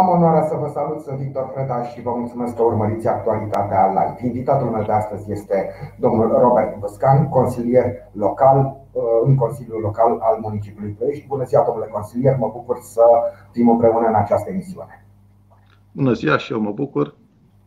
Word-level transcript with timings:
Am 0.00 0.08
onoarea 0.08 0.46
să 0.46 0.54
vă 0.60 0.68
salut, 0.72 1.00
sunt 1.00 1.18
Victor 1.18 1.48
Preda 1.48 1.82
și 1.82 2.02
vă 2.02 2.10
mulțumesc 2.10 2.56
că 2.56 2.62
urmăriți 2.62 3.08
actualitatea 3.08 3.86
live. 3.88 4.26
Invitatul 4.26 4.70
meu 4.70 4.82
de 4.82 4.92
astăzi 4.92 5.32
este 5.32 5.70
domnul 5.98 6.28
Robert 6.28 6.78
Băscan, 6.78 7.28
consilier 7.28 7.84
local 8.12 8.58
uh, 8.92 9.02
în 9.24 9.34
Consiliul 9.34 9.80
Local 9.80 10.18
al 10.20 10.38
Municipiului 10.40 10.92
Ploiești. 10.92 11.26
Bună 11.26 11.44
ziua, 11.44 11.64
domnule 11.66 11.90
consilier, 11.92 12.36
mă 12.38 12.50
bucur 12.52 12.78
să 12.80 13.02
fim 13.50 13.68
împreună 13.68 14.06
în 14.06 14.14
această 14.14 14.50
emisiune. 14.50 15.06
Bună 15.92 16.12
ziua 16.12 16.36
și 16.36 16.52
eu 16.52 16.60
mă 16.60 16.70
bucur. 16.70 17.14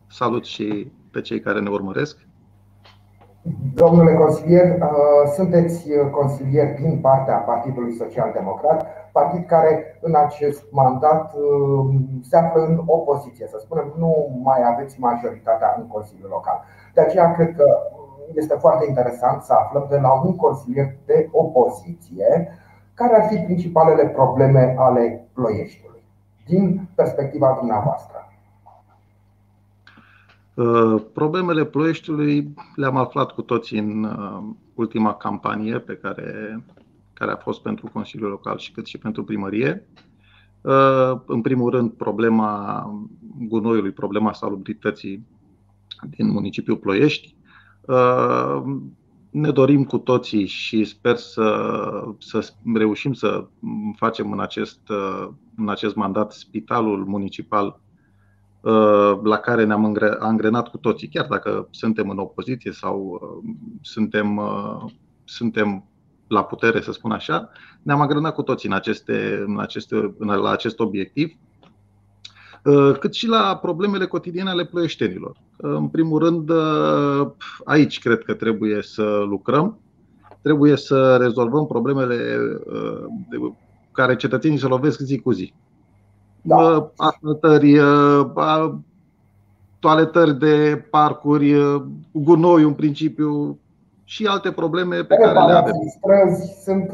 Salut 0.06 0.44
și 0.44 0.92
pe 1.10 1.20
cei 1.20 1.40
care 1.40 1.60
ne 1.60 1.70
urmăresc. 1.70 2.27
Domnule 3.74 4.14
consilier, 4.14 4.78
uh, 4.80 5.30
sunteți 5.34 5.88
consilier 6.10 6.74
din 6.80 6.98
partea 7.00 7.36
Partidului 7.36 7.92
Social 7.92 8.30
Democrat, 8.32 8.86
partid 9.12 9.46
care 9.46 9.98
în 10.00 10.14
acest 10.14 10.64
mandat 10.70 11.34
uh, 11.34 11.94
se 12.22 12.36
află 12.36 12.60
în 12.62 12.82
opoziție, 12.86 13.46
să 13.46 13.58
spunem, 13.60 13.92
nu 13.96 14.40
mai 14.42 14.60
aveți 14.64 15.00
majoritatea 15.00 15.74
în 15.78 15.86
Consiliul 15.86 16.28
Local. 16.30 16.64
De 16.94 17.00
aceea 17.00 17.32
cred 17.32 17.54
că 17.56 17.64
este 18.34 18.54
foarte 18.54 18.84
interesant 18.88 19.42
să 19.42 19.52
aflăm 19.52 19.86
de 19.90 19.96
la 19.96 20.12
un 20.24 20.36
consilier 20.36 20.94
de 21.06 21.28
opoziție 21.32 22.48
care 22.94 23.14
ar 23.14 23.28
fi 23.28 23.36
principalele 23.36 24.08
probleme 24.08 24.74
ale 24.78 25.28
Ploieștiului, 25.34 26.02
din 26.46 26.88
perspectiva 26.94 27.56
dumneavoastră. 27.58 28.27
Uh, 30.58 31.02
problemele 31.12 31.64
Ploieștiului 31.64 32.54
le-am 32.74 32.96
aflat 32.96 33.32
cu 33.32 33.42
toții 33.42 33.78
în 33.78 34.04
uh, 34.04 34.42
ultima 34.74 35.14
campanie 35.14 35.78
pe 35.78 35.94
care, 35.94 36.64
care 37.12 37.30
a 37.30 37.36
fost 37.36 37.62
pentru 37.62 37.90
Consiliul 37.92 38.28
Local 38.28 38.58
și 38.58 38.72
cât 38.72 38.86
și 38.86 38.98
pentru 38.98 39.24
primărie. 39.24 39.88
Uh, 40.60 41.12
în 41.26 41.40
primul 41.40 41.70
rând, 41.70 41.90
problema 41.90 42.84
gunoiului, 43.38 43.90
problema 43.90 44.32
salubrității 44.32 45.26
din 46.10 46.30
municipiul 46.30 46.76
Ploiești. 46.76 47.36
Ne 49.30 49.50
dorim 49.50 49.84
cu 49.84 49.98
toții 49.98 50.46
și 50.46 50.84
sper 50.84 51.16
să, 51.16 51.72
să 52.18 52.52
reușim 52.74 53.12
să 53.12 53.46
facem 53.96 54.32
în 54.32 54.40
acest, 54.40 54.80
în 55.56 55.68
acest 55.68 55.94
mandat 55.94 56.32
spitalul 56.32 57.04
municipal 57.04 57.80
Uh, 57.80 57.87
la 59.22 59.36
care 59.36 59.64
ne-am 59.64 59.96
angrenat 60.18 60.68
cu 60.68 60.76
toții, 60.76 61.08
chiar 61.08 61.26
dacă 61.26 61.68
suntem 61.70 62.10
în 62.10 62.18
opoziție 62.18 62.72
sau 62.72 63.20
uh, 63.22 63.50
suntem, 63.80 64.36
uh, 64.36 64.84
suntem 65.24 65.84
la 66.28 66.44
putere, 66.44 66.80
să 66.80 66.92
spun 66.92 67.10
așa, 67.10 67.50
ne-am 67.82 68.00
angrenat 68.00 68.34
cu 68.34 68.42
toții 68.42 68.68
în 68.68 68.74
aceste, 68.74 69.44
în 69.46 69.60
aceste, 69.60 70.14
în, 70.18 70.28
la 70.28 70.50
acest 70.50 70.80
obiectiv, 70.80 71.32
cât 72.98 73.14
și 73.14 73.26
la 73.26 73.56
problemele 73.56 74.06
cotidiene 74.06 74.50
ale 74.50 74.64
ploieștenilor. 74.64 75.36
În 75.56 75.88
primul 75.88 76.18
rând, 76.18 76.50
aici 77.64 77.98
cred 77.98 78.22
că 78.22 78.34
trebuie 78.34 78.82
să 78.82 79.24
lucrăm, 79.28 79.78
trebuie 80.42 80.76
să 80.76 81.16
rezolvăm 81.16 81.66
problemele 81.66 82.38
care 83.92 84.16
cetățenii 84.16 84.58
se 84.58 84.66
lovesc 84.66 85.00
zi 85.00 85.18
cu 85.18 85.32
zi 85.32 85.52
da. 86.42 86.90
asfaltări, 86.96 87.76
toaletări 89.80 90.38
de 90.38 90.84
parcuri, 90.90 91.54
gunoi 92.12 92.62
în 92.62 92.74
principiu 92.74 93.58
și 94.04 94.26
alte 94.26 94.50
probleme 94.50 94.96
pe 94.96 95.14
care 95.14 95.32
le 95.46 95.52
avem. 95.52 95.74
Străzi 95.96 96.62
sunt, 96.62 96.90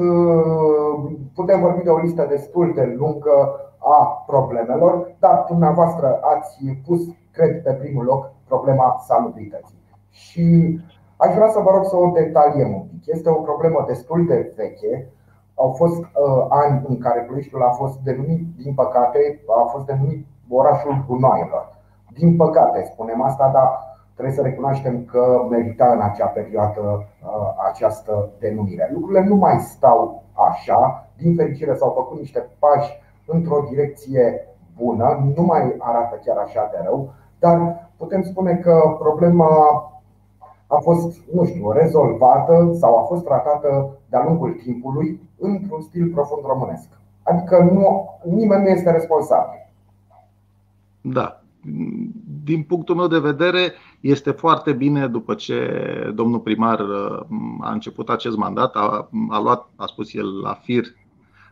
putem 1.35 1.61
vorbi 1.61 1.83
de 1.83 1.91
o 1.91 1.99
listă 1.99 2.27
destul 2.29 2.73
de 2.75 2.95
lungă 2.99 3.61
a 3.79 4.25
problemelor, 4.27 5.15
dar 5.19 5.45
dumneavoastră 5.49 6.19
ați 6.23 6.65
pus, 6.87 7.01
cred, 7.31 7.63
pe 7.63 7.73
primul 7.73 8.05
loc 8.05 8.33
problema 8.49 9.03
salubrității. 9.07 9.83
Și 10.11 10.81
aș 11.17 11.35
vrea 11.35 11.49
să 11.49 11.61
vă 11.65 11.71
rog 11.71 11.85
să 11.85 11.97
o 11.97 12.11
detaliem 12.15 12.75
un 12.75 12.83
pic. 12.91 13.03
Este 13.07 13.29
o 13.31 13.35
problemă 13.35 13.85
destul 13.87 14.27
de 14.27 14.53
veche, 14.57 15.09
au 15.55 15.73
fost 15.73 15.99
uh, 15.99 16.47
ani 16.49 16.85
în 16.89 16.99
care 16.99 17.21
Ploieștiul 17.21 17.63
a 17.63 17.71
fost 17.71 17.99
denumit, 17.99 18.47
din 18.57 18.75
păcate, 18.75 19.41
a 19.63 19.65
fost 19.65 19.87
denumit 19.87 20.27
orașul 20.49 21.05
gunoaielor. 21.07 21.73
Din 22.13 22.37
păcate, 22.37 22.91
spunem 22.93 23.23
asta, 23.23 23.51
dar 23.53 23.69
trebuie 24.15 24.35
să 24.35 24.43
recunoaștem 24.43 25.05
că 25.05 25.47
merita 25.51 25.93
în 25.93 26.01
acea 26.01 26.27
perioadă 26.27 26.81
uh, 26.81 27.55
această 27.69 28.31
denumire. 28.39 28.91
Lucrurile 28.93 29.27
nu 29.27 29.35
mai 29.35 29.59
stau 29.59 30.23
așa. 30.51 31.09
Din 31.17 31.35
fericire 31.35 31.75
s-au 31.75 31.91
făcut 31.91 32.19
niște 32.19 32.49
pași 32.59 33.03
într-o 33.27 33.65
direcție 33.69 34.49
bună, 34.77 35.33
nu 35.35 35.43
mai 35.43 35.75
arată 35.79 36.21
chiar 36.25 36.37
așa 36.37 36.69
de 36.73 36.79
rău, 36.85 37.13
dar 37.39 37.89
putem 37.97 38.23
spune 38.23 38.57
că 38.57 38.97
problema 38.99 39.49
a 40.67 40.79
fost, 40.81 41.21
nu 41.35 41.45
știu, 41.45 41.71
rezolvată 41.71 42.71
sau 42.73 42.99
a 42.99 43.03
fost 43.03 43.25
tratată 43.25 43.99
de-a 44.09 44.25
lungul 44.25 44.61
timpului 44.65 45.21
într-un 45.39 45.81
stil 45.81 46.11
profund 46.15 46.43
românesc. 46.47 46.89
Adică 47.23 47.71
nu, 47.73 48.09
nimeni 48.35 48.63
nu 48.63 48.69
este 48.69 48.91
responsabil. 48.91 49.71
Da. 51.01 51.43
Din 52.45 52.63
punctul 52.63 52.95
meu 52.95 53.07
de 53.07 53.19
vedere, 53.19 53.73
este 54.01 54.31
foarte 54.31 54.73
bine 54.73 55.07
după 55.07 55.35
ce 55.35 55.57
domnul 56.15 56.41
primar 56.41 56.81
uh, 56.81 57.21
a 57.61 57.73
început 57.73 58.09
acest 58.09 58.37
mandat, 58.37 58.75
a, 58.75 59.09
a 59.29 59.41
luat, 59.41 59.69
a 59.77 59.87
spus 59.87 60.15
el, 60.15 60.41
la 60.41 60.53
fir 60.63 60.85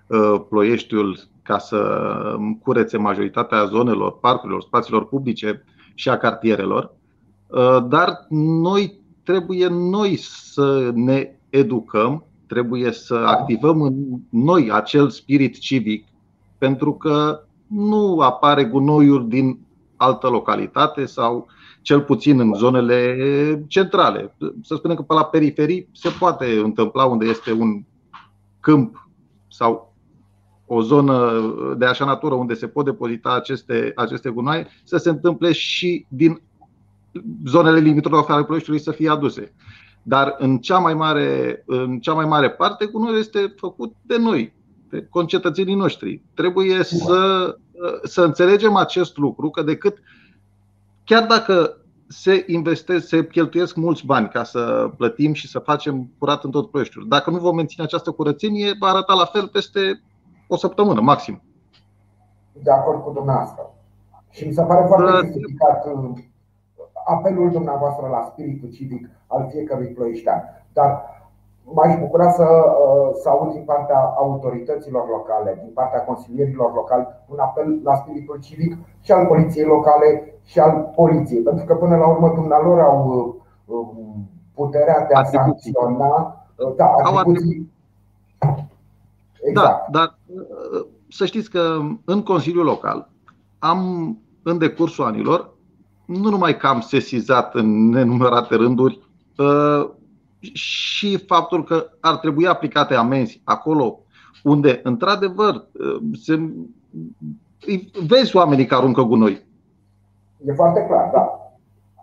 uh, 0.07 0.41
ploieștiul 0.49 1.19
ca 1.43 1.59
să 1.59 2.07
curețe 2.63 2.97
majoritatea 2.97 3.65
zonelor, 3.65 4.19
parcurilor, 4.19 4.63
spațiilor 4.63 5.07
publice 5.07 5.65
și 5.95 6.09
a 6.09 6.17
cartierelor. 6.17 6.93
Uh, 7.47 7.85
dar 7.89 8.27
noi 8.29 9.01
trebuie 9.23 9.67
noi 9.67 10.17
să 10.17 10.91
ne 10.95 11.31
educăm, 11.51 12.25
trebuie 12.47 12.93
să 12.93 13.15
activăm 13.15 13.83
în 13.83 13.95
noi 14.31 14.71
acel 14.73 15.11
spirit 15.11 15.59
civic, 15.59 16.07
pentru 16.59 16.95
că 16.95 17.43
nu 17.67 18.21
apare 18.21 18.65
gunoiul 18.65 19.29
din 19.29 19.59
altă 19.97 20.29
localitate 20.29 21.05
sau 21.05 21.47
cel 21.83 22.01
puțin 22.01 22.41
în 22.41 22.55
zonele 22.55 23.65
centrale. 23.67 24.37
Să 24.63 24.75
spunem 24.75 24.97
că 24.97 25.03
pe 25.03 25.15
la 25.15 25.25
periferii 25.25 25.89
se 25.93 26.09
poate 26.19 26.61
întâmpla 26.65 27.05
unde 27.05 27.27
este 27.27 27.53
un 27.53 27.83
câmp 28.61 29.09
sau 29.49 29.95
o 30.67 30.83
zonă 30.83 31.43
de 31.79 31.85
așa 31.85 32.05
natură 32.05 32.35
unde 32.35 32.55
se 32.55 32.67
pot 32.67 32.85
depozita 32.85 33.35
aceste, 33.35 33.93
aceste 33.95 34.31
gunoaie, 34.31 34.67
să 34.85 34.97
se 34.97 35.09
întâmple 35.09 35.53
și 35.53 36.07
din 36.09 36.41
zonele 37.47 37.79
limitrofe 37.79 38.33
ale 38.33 38.45
Ploieștiului 38.45 38.83
să 38.83 38.91
fie 38.91 39.11
aduse. 39.11 39.55
Dar 40.03 40.35
în 40.39 40.59
cea 40.59 40.79
mai 40.79 40.95
mare, 40.95 41.63
în 41.67 42.01
cea 42.01 42.13
mai 42.13 42.25
mare 42.25 42.51
parte, 42.51 42.87
gunoiul 42.87 43.19
este 43.19 43.55
făcut 43.57 43.95
de 44.03 44.17
noi, 44.19 44.55
de 44.91 45.07
concetățenii 45.11 45.75
noștri. 45.75 46.23
Trebuie 46.35 46.83
să, 46.83 47.57
să 48.03 48.23
înțelegem 48.23 48.77
acest 48.77 49.17
lucru, 49.17 49.51
că 49.51 49.63
decât 49.63 49.99
chiar 51.05 51.27
dacă 51.27 51.77
se 52.09 52.45
investesc, 52.47 53.07
se 53.07 53.27
cheltuiesc 53.27 53.77
mulți 53.77 54.07
bani 54.07 54.29
ca 54.29 54.45
să 54.45 54.91
plătim 54.97 55.33
și 55.33 55.49
să 55.49 55.59
facem 55.59 56.11
curat 56.19 56.45
în 56.45 56.51
tot 56.51 56.71
Ploieștiul. 56.71 57.09
Dacă 57.09 57.31
nu 57.31 57.39
vom 57.39 57.57
menține 57.57 57.85
această 57.85 58.11
curățenie, 58.11 58.77
va 58.81 58.87
arăta 58.89 59.15
la 59.15 59.25
fel 59.25 59.49
peste 59.49 60.03
o 60.49 60.57
săptămână, 60.57 61.01
maxim. 61.01 61.43
De 62.53 62.71
acord 62.71 63.03
cu 63.03 63.11
dumneavoastră. 63.11 63.75
Și 64.31 64.47
mi 64.47 64.53
se 64.53 64.63
pare 64.63 64.85
foarte 64.87 65.27
justificat 65.27 65.85
apelul 67.05 67.51
dumneavoastră 67.51 68.09
la 68.09 68.29
spiritul 68.31 68.69
civic 68.69 69.09
al 69.27 69.49
fiecărui 69.51 69.87
ploieștean. 69.87 70.65
Dar 70.73 71.03
m-aș 71.65 71.99
bucura 71.99 72.31
să, 72.31 72.43
uh, 72.43 73.11
să 73.23 73.29
aud 73.29 73.53
din 73.53 73.63
partea 73.65 73.99
autorităților 74.17 75.09
locale, 75.09 75.59
din 75.63 75.71
partea 75.75 76.05
consilierilor 76.05 76.75
locali, 76.75 77.07
un 77.29 77.39
apel 77.39 77.81
la 77.85 77.95
spiritul 77.95 78.39
civic 78.41 78.77
și 79.01 79.13
al 79.13 79.27
poliției 79.27 79.65
locale 79.65 80.35
și 80.45 80.59
al 80.59 80.93
poliției. 80.95 81.43
Pentru 81.43 81.65
că 81.65 81.75
până 81.75 81.97
la 81.97 82.09
urmă 82.09 82.33
dumnealor 82.35 82.81
au 82.81 83.07
uh, 83.67 83.77
um, 83.77 84.29
puterea 84.55 85.07
de 85.09 85.15
a 85.15 85.25
sancționa 85.25 86.45
uh, 86.57 86.75
da, 86.77 86.85
atribuții. 86.85 87.71
Exact. 89.43 89.91
Da, 89.91 89.99
dar 89.99 90.19
să 91.09 91.27
știți 91.27 91.51
că 91.51 91.79
în 92.05 92.23
Consiliul 92.23 92.65
Local 92.65 93.09
am 93.59 93.79
în 94.43 94.59
decursul 94.59 95.05
anilor 95.05 95.51
nu 96.05 96.31
numai 96.31 96.57
că 96.57 96.67
am 96.67 96.81
sesizat 96.81 97.55
în 97.55 97.89
nenumărate 97.89 98.55
rânduri 98.55 99.01
uh, 99.37 99.91
și 100.53 101.19
faptul 101.27 101.65
că 101.65 101.87
ar 102.01 102.17
trebui 102.17 102.47
aplicate 102.47 102.95
amenzi 102.95 103.41
acolo 103.45 103.99
unde, 104.43 104.81
într-adevăr, 104.83 105.55
uh, 105.55 105.97
se, 106.23 106.51
vezi 108.07 108.37
oamenii 108.37 108.67
care 108.67 108.81
aruncă 108.81 109.03
gunoi. 109.03 109.47
E 110.47 110.53
foarte 110.53 110.85
clar, 110.89 111.11
da. 111.13 111.37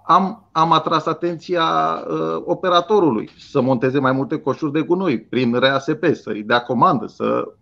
Am, 0.03 0.49
am 0.51 0.71
atras 0.71 1.05
atenția 1.05 1.63
uh, 2.09 2.41
operatorului 2.45 3.29
să 3.37 3.61
monteze 3.61 3.99
mai 3.99 4.11
multe 4.11 4.39
coșuri 4.39 4.71
de 4.71 4.81
gunoi 4.81 5.19
prin 5.19 5.53
RASP, 5.53 6.05
să-i 6.13 6.43
dea 6.43 6.61
comandă, 6.61 7.07
să 7.07 7.53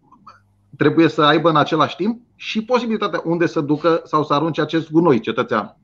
trebuie 0.78 1.08
să 1.08 1.22
aibă 1.22 1.50
în 1.50 1.58
același 1.58 1.96
timp 1.96 2.22
și 2.36 2.66
posibilitatea 2.66 3.22
unde 3.26 3.46
să 3.46 3.62
ducă 3.62 4.02
sau 4.04 4.24
să 4.24 4.34
arunce 4.34 4.62
acest 4.62 4.92
gunoi 4.92 5.20
cetățean. 5.20 5.78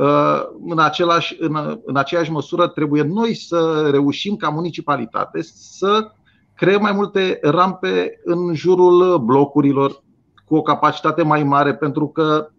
Uh, 0.00 0.42
în, 0.66 0.78
același, 0.78 1.36
în, 1.40 1.80
în 1.84 1.96
aceeași 1.96 2.30
măsură, 2.30 2.68
trebuie 2.68 3.02
noi 3.02 3.34
să 3.34 3.88
reușim 3.90 4.36
ca 4.36 4.48
municipalitate 4.48 5.42
să 5.42 6.10
creăm 6.54 6.80
mai 6.80 6.92
multe 6.92 7.38
rampe 7.42 8.20
în 8.24 8.54
jurul 8.54 9.18
blocurilor 9.18 10.02
cu 10.44 10.56
o 10.56 10.62
capacitate 10.62 11.22
mai 11.22 11.42
mare, 11.42 11.74
pentru 11.74 12.08
că 12.08 12.50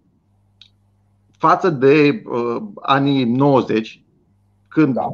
față 1.38 1.70
de 1.70 2.24
uh, 2.26 2.62
anii 2.82 3.24
90, 3.24 4.04
când 4.68 4.94
da. 4.94 5.08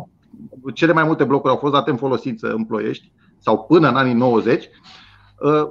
cele 0.73 0.93
mai 0.93 1.03
multe 1.03 1.23
blocuri 1.23 1.53
au 1.53 1.59
fost 1.59 1.73
date 1.73 1.89
în 1.89 1.97
folosință 1.97 2.53
în 2.53 2.65
Ploiești, 2.65 3.11
sau 3.37 3.63
până 3.63 3.89
în 3.89 3.95
anii 3.95 4.13
90, 4.13 4.69
uh, 5.39 5.67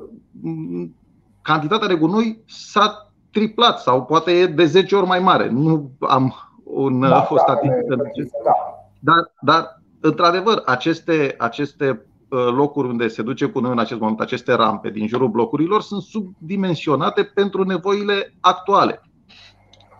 cantitatea 1.43 1.89
de 1.89 1.95
gunoi 1.95 2.43
s-a 2.47 3.13
triplat 3.31 3.81
sau 3.81 4.05
poate 4.05 4.31
e 4.31 4.47
de 4.47 4.65
10 4.65 4.97
ori 4.97 5.07
mai 5.07 5.21
mare. 5.21 5.49
Nu 5.49 5.91
am 6.01 6.46
un 6.67 7.01
da, 7.01 7.21
fost 7.21 7.45
da, 7.47 7.53
statistică. 7.53 7.97
Da. 8.45 8.53
Dar, 8.99 9.33
dar, 9.41 9.83
într-adevăr, 10.01 10.63
aceste, 10.65 11.35
aceste 11.39 12.07
uh, 12.29 12.47
locuri 12.47 12.89
unde 12.89 13.09
se 13.09 13.23
duce 13.23 13.47
cu 13.47 13.61
noi 13.61 13.71
în 13.71 13.79
acest 13.79 14.01
moment, 14.01 14.21
aceste 14.21 14.55
rampe 14.55 14.91
din 14.91 15.07
jurul 15.07 15.29
blocurilor, 15.29 15.83
sunt 15.83 16.03
subdimensionate 16.03 17.23
pentru 17.23 17.63
nevoile 17.63 18.37
actuale. 18.41 19.01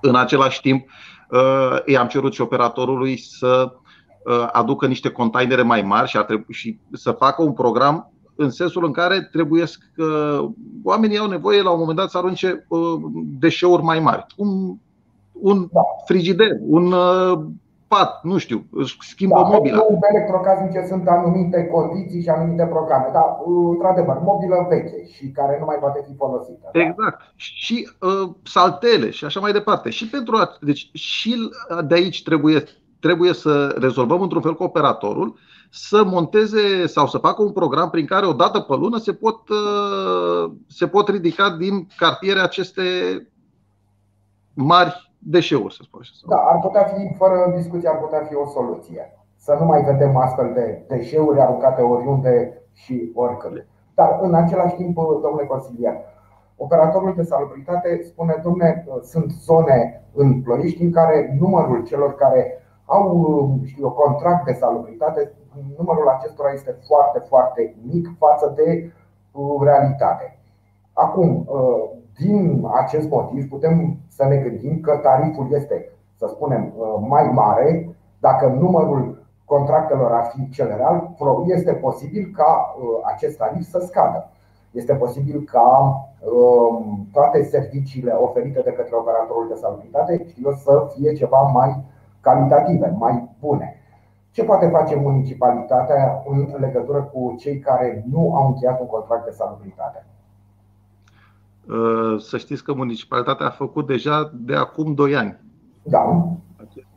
În 0.01 0.15
același 0.15 0.61
timp, 0.61 0.89
uh, 1.31 1.77
i-am 1.85 2.07
cerut 2.07 2.33
și 2.33 2.41
operatorului 2.41 3.19
să 3.19 3.73
uh, 4.25 4.49
aducă 4.53 4.87
niște 4.87 5.11
containere 5.11 5.63
mai 5.63 5.83
mari 5.83 6.09
și, 6.09 6.19
trebui, 6.19 6.55
și 6.55 6.79
să 6.93 7.11
facă 7.11 7.43
un 7.43 7.53
program 7.53 8.11
în 8.37 8.51
sensul 8.51 8.85
în 8.85 8.93
care 8.93 9.29
trebuie 9.33 9.65
că 9.95 10.41
oamenii 10.85 11.19
au 11.19 11.29
nevoie 11.29 11.63
la 11.63 11.71
un 11.71 11.79
moment 11.79 11.97
dat 11.99 12.11
să 12.11 12.19
arunce 12.19 12.67
deșeuri 13.39 13.83
mai 13.83 14.01
mari. 14.01 14.27
Un, 14.37 14.77
un 15.41 15.69
da. 15.73 15.81
frigider, 16.05 16.51
un 16.61 16.95
pat, 17.89 18.21
nu 18.23 18.39
știu, 18.39 18.67
își 18.71 18.97
schimbă 19.01 19.35
da, 19.35 19.49
mobila. 19.49 19.85
În 19.89 19.99
electrocasnice 20.13 20.87
sunt 20.89 21.09
anumite 21.09 21.65
condiții 21.65 22.23
și 22.23 22.29
anumite 22.29 22.65
programe, 22.65 23.11
dar 23.13 23.25
într-adevăr, 23.71 24.19
mobilă 24.23 24.67
veche 24.69 25.05
și 25.05 25.31
care 25.31 25.57
nu 25.61 25.65
mai 25.65 25.77
poate 25.77 26.05
fi 26.07 26.15
folosită. 26.15 26.69
Da? 26.73 26.81
Exact. 26.81 26.99
Da? 26.99 27.17
Și 27.35 27.89
uh, 28.01 28.31
saltele 28.43 29.11
și 29.11 29.25
așa 29.25 29.41
mai 29.41 29.53
departe. 29.53 29.91
Și 29.91 30.09
pentru 30.09 30.37
a, 30.37 30.57
deci 30.61 30.91
și 30.93 31.51
de 31.87 31.95
aici 31.95 32.23
trebuie 32.23 32.65
trebuie 33.01 33.33
să 33.33 33.75
rezolvăm 33.79 34.21
într-un 34.21 34.43
fel 34.43 34.55
cu 34.55 34.63
operatorul 34.63 35.35
să 35.71 36.05
monteze 36.05 36.87
sau 36.87 37.07
să 37.07 37.19
facă 37.19 37.43
un 37.43 37.53
program 37.53 37.91
prin 37.91 38.07
care 38.07 38.27
o 38.27 38.33
dată 38.33 38.61
pe 38.61 38.75
lună 38.75 38.99
se 38.99 39.13
pot, 39.13 39.49
uh, 39.49 40.53
se 40.67 40.87
pot 40.87 41.09
ridica 41.09 41.51
din 41.51 41.89
cartiere 41.97 42.41
aceste 42.41 42.83
mari 44.55 45.06
deșeuri, 45.31 45.75
să 45.75 45.83
spun 45.83 46.01
așa. 46.03 46.13
Da, 46.27 46.37
ar 46.37 46.59
putea 46.59 46.83
fi, 46.83 47.15
fără 47.15 47.53
discuție, 47.57 47.89
ar 47.89 47.99
putea 47.99 48.23
fi 48.29 48.35
o 48.35 48.47
soluție. 48.47 49.03
Să 49.37 49.57
nu 49.61 49.65
mai 49.67 49.83
vedem 49.83 50.17
astfel 50.17 50.53
de 50.55 50.85
deșeuri 50.89 51.41
aruncate 51.41 51.83
oriunde 51.83 52.63
și 52.73 53.13
oricând. 53.15 53.67
Dar, 53.95 54.19
în 54.21 54.35
același 54.35 54.75
timp, 54.75 54.97
domnule 54.97 55.47
consilier, 55.47 55.95
operatorul 56.57 57.15
de 57.17 57.23
salubritate 57.23 58.03
spune, 58.03 58.41
domnule, 58.43 58.87
sunt 59.03 59.31
zone 59.31 60.05
în 60.15 60.43
Ploiești 60.43 60.83
în 60.83 60.93
care 60.93 61.37
numărul 61.41 61.85
celor 61.85 62.15
care 62.15 62.63
au 62.85 63.59
știu, 63.65 63.91
contract 63.91 64.45
de 64.45 64.53
salubritate, 64.53 65.33
numărul 65.79 66.09
acestora 66.09 66.53
este 66.53 66.77
foarte, 66.87 67.19
foarte 67.19 67.77
mic 67.93 68.09
față 68.19 68.53
de 68.57 68.93
uh, 69.33 69.61
realitate. 69.63 70.39
Acum, 70.93 71.47
uh, 71.49 71.91
din 72.19 72.67
acest 72.75 73.09
motiv 73.09 73.49
putem 73.49 73.97
să 74.09 74.25
ne 74.25 74.37
gândim 74.37 74.81
că 74.81 74.97
tariful 74.97 75.49
este, 75.51 75.93
să 76.17 76.27
spunem, 76.27 76.73
uh, 76.77 77.07
mai 77.09 77.31
mare 77.33 77.97
dacă 78.21 78.47
numărul 78.47 79.27
contractelor 79.45 80.13
ar 80.13 80.25
fi 80.35 80.51
cel 80.51 80.67
real, 80.77 81.15
este 81.47 81.73
posibil 81.73 82.33
ca 82.37 82.75
uh, 82.79 82.85
acest 83.05 83.37
tarif 83.37 83.63
să 83.63 83.79
scadă. 83.79 84.31
Este 84.71 84.95
posibil 84.95 85.43
ca 85.53 86.01
um, 86.21 87.09
toate 87.13 87.43
serviciile 87.43 88.13
oferite 88.13 88.61
de 88.61 88.73
către 88.73 88.97
operatorul 88.97 89.49
de 89.49 89.55
salubritate 89.55 90.25
știu, 90.27 90.51
să 90.53 90.89
fie 90.95 91.13
ceva 91.13 91.41
mai 91.41 91.85
calitative, 92.21 92.95
mai 92.99 93.29
bune. 93.41 93.81
Ce 94.31 94.45
poate 94.45 94.67
face 94.69 94.97
municipalitatea 94.97 96.23
în 96.29 96.55
legătură 96.59 97.03
cu 97.03 97.35
cei 97.39 97.59
care 97.59 98.05
nu 98.11 98.35
au 98.35 98.47
încheiat 98.47 98.81
un 98.81 98.87
contract 98.87 99.25
de 99.25 99.31
salubritate? 99.31 100.07
Uh, 101.69 102.21
să 102.21 102.39
știți 102.39 102.65
că 102.65 102.75
municipalitatea 102.75 103.47
a 103.47 103.51
făcut 103.51 103.87
deja 103.87 104.31
de 104.35 104.55
acum 104.55 104.95
2 104.95 105.17
ani 105.17 105.41
da. 105.83 105.99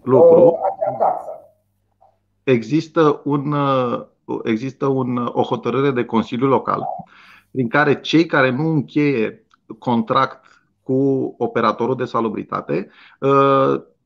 lucru. 0.03 0.39
Uh, 0.39 0.53
există, 2.43 3.21
un, 3.23 3.51
uh, 3.51 4.05
există 4.43 4.85
un, 4.85 5.29
o 5.33 5.41
hotărâre 5.41 5.91
de 5.91 6.05
Consiliu 6.05 6.47
Local 6.47 6.83
prin 7.51 7.67
care 7.67 8.01
cei 8.01 8.25
care 8.25 8.49
nu 8.51 8.67
încheie 8.67 9.45
contract 9.79 10.45
cu 10.83 11.35
operatorul 11.37 11.95
de 11.95 12.05
salubritate 12.05 12.89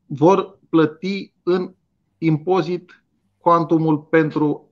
vor 0.06 0.58
plăti 0.70 1.32
în 1.42 1.74
impozit 2.18 3.04
cuantumul 3.38 3.98
pentru 3.98 4.70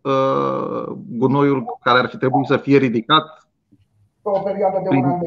gunoiul 1.09 1.65
care 1.81 1.99
ar 1.99 2.09
fi 2.09 2.17
trebuit 2.17 2.47
să 2.47 2.57
fie 2.57 2.79
ridicat 2.79 3.43
pe 4.23 4.29
o 4.29 4.39
perioadă 4.39 4.81
de 4.83 4.97
un 4.97 5.05
an 5.05 5.19
de 5.21 5.27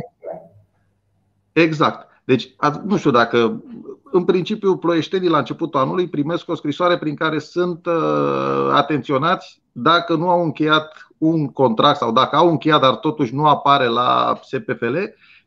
Exact. 1.55 2.07
Deci, 2.23 2.55
nu 2.85 2.97
știu 2.97 3.11
dacă, 3.11 3.63
în 4.11 4.23
principiu, 4.23 4.77
ploieștenii 4.77 5.29
la 5.29 5.37
începutul 5.37 5.79
anului 5.79 6.09
primesc 6.09 6.49
o 6.49 6.55
scrisoare 6.55 6.97
prin 6.97 7.15
care 7.15 7.39
sunt 7.39 7.85
uh, 7.85 8.69
atenționați 8.71 9.61
dacă 9.71 10.15
nu 10.15 10.29
au 10.29 10.43
încheiat 10.43 11.07
un 11.17 11.47
contract 11.47 11.97
sau 11.97 12.11
dacă 12.11 12.35
au 12.35 12.49
încheiat, 12.49 12.81
dar 12.81 12.95
totuși 12.95 13.35
nu 13.35 13.45
apare 13.45 13.87
la 13.87 14.39
SPFL, 14.41 14.95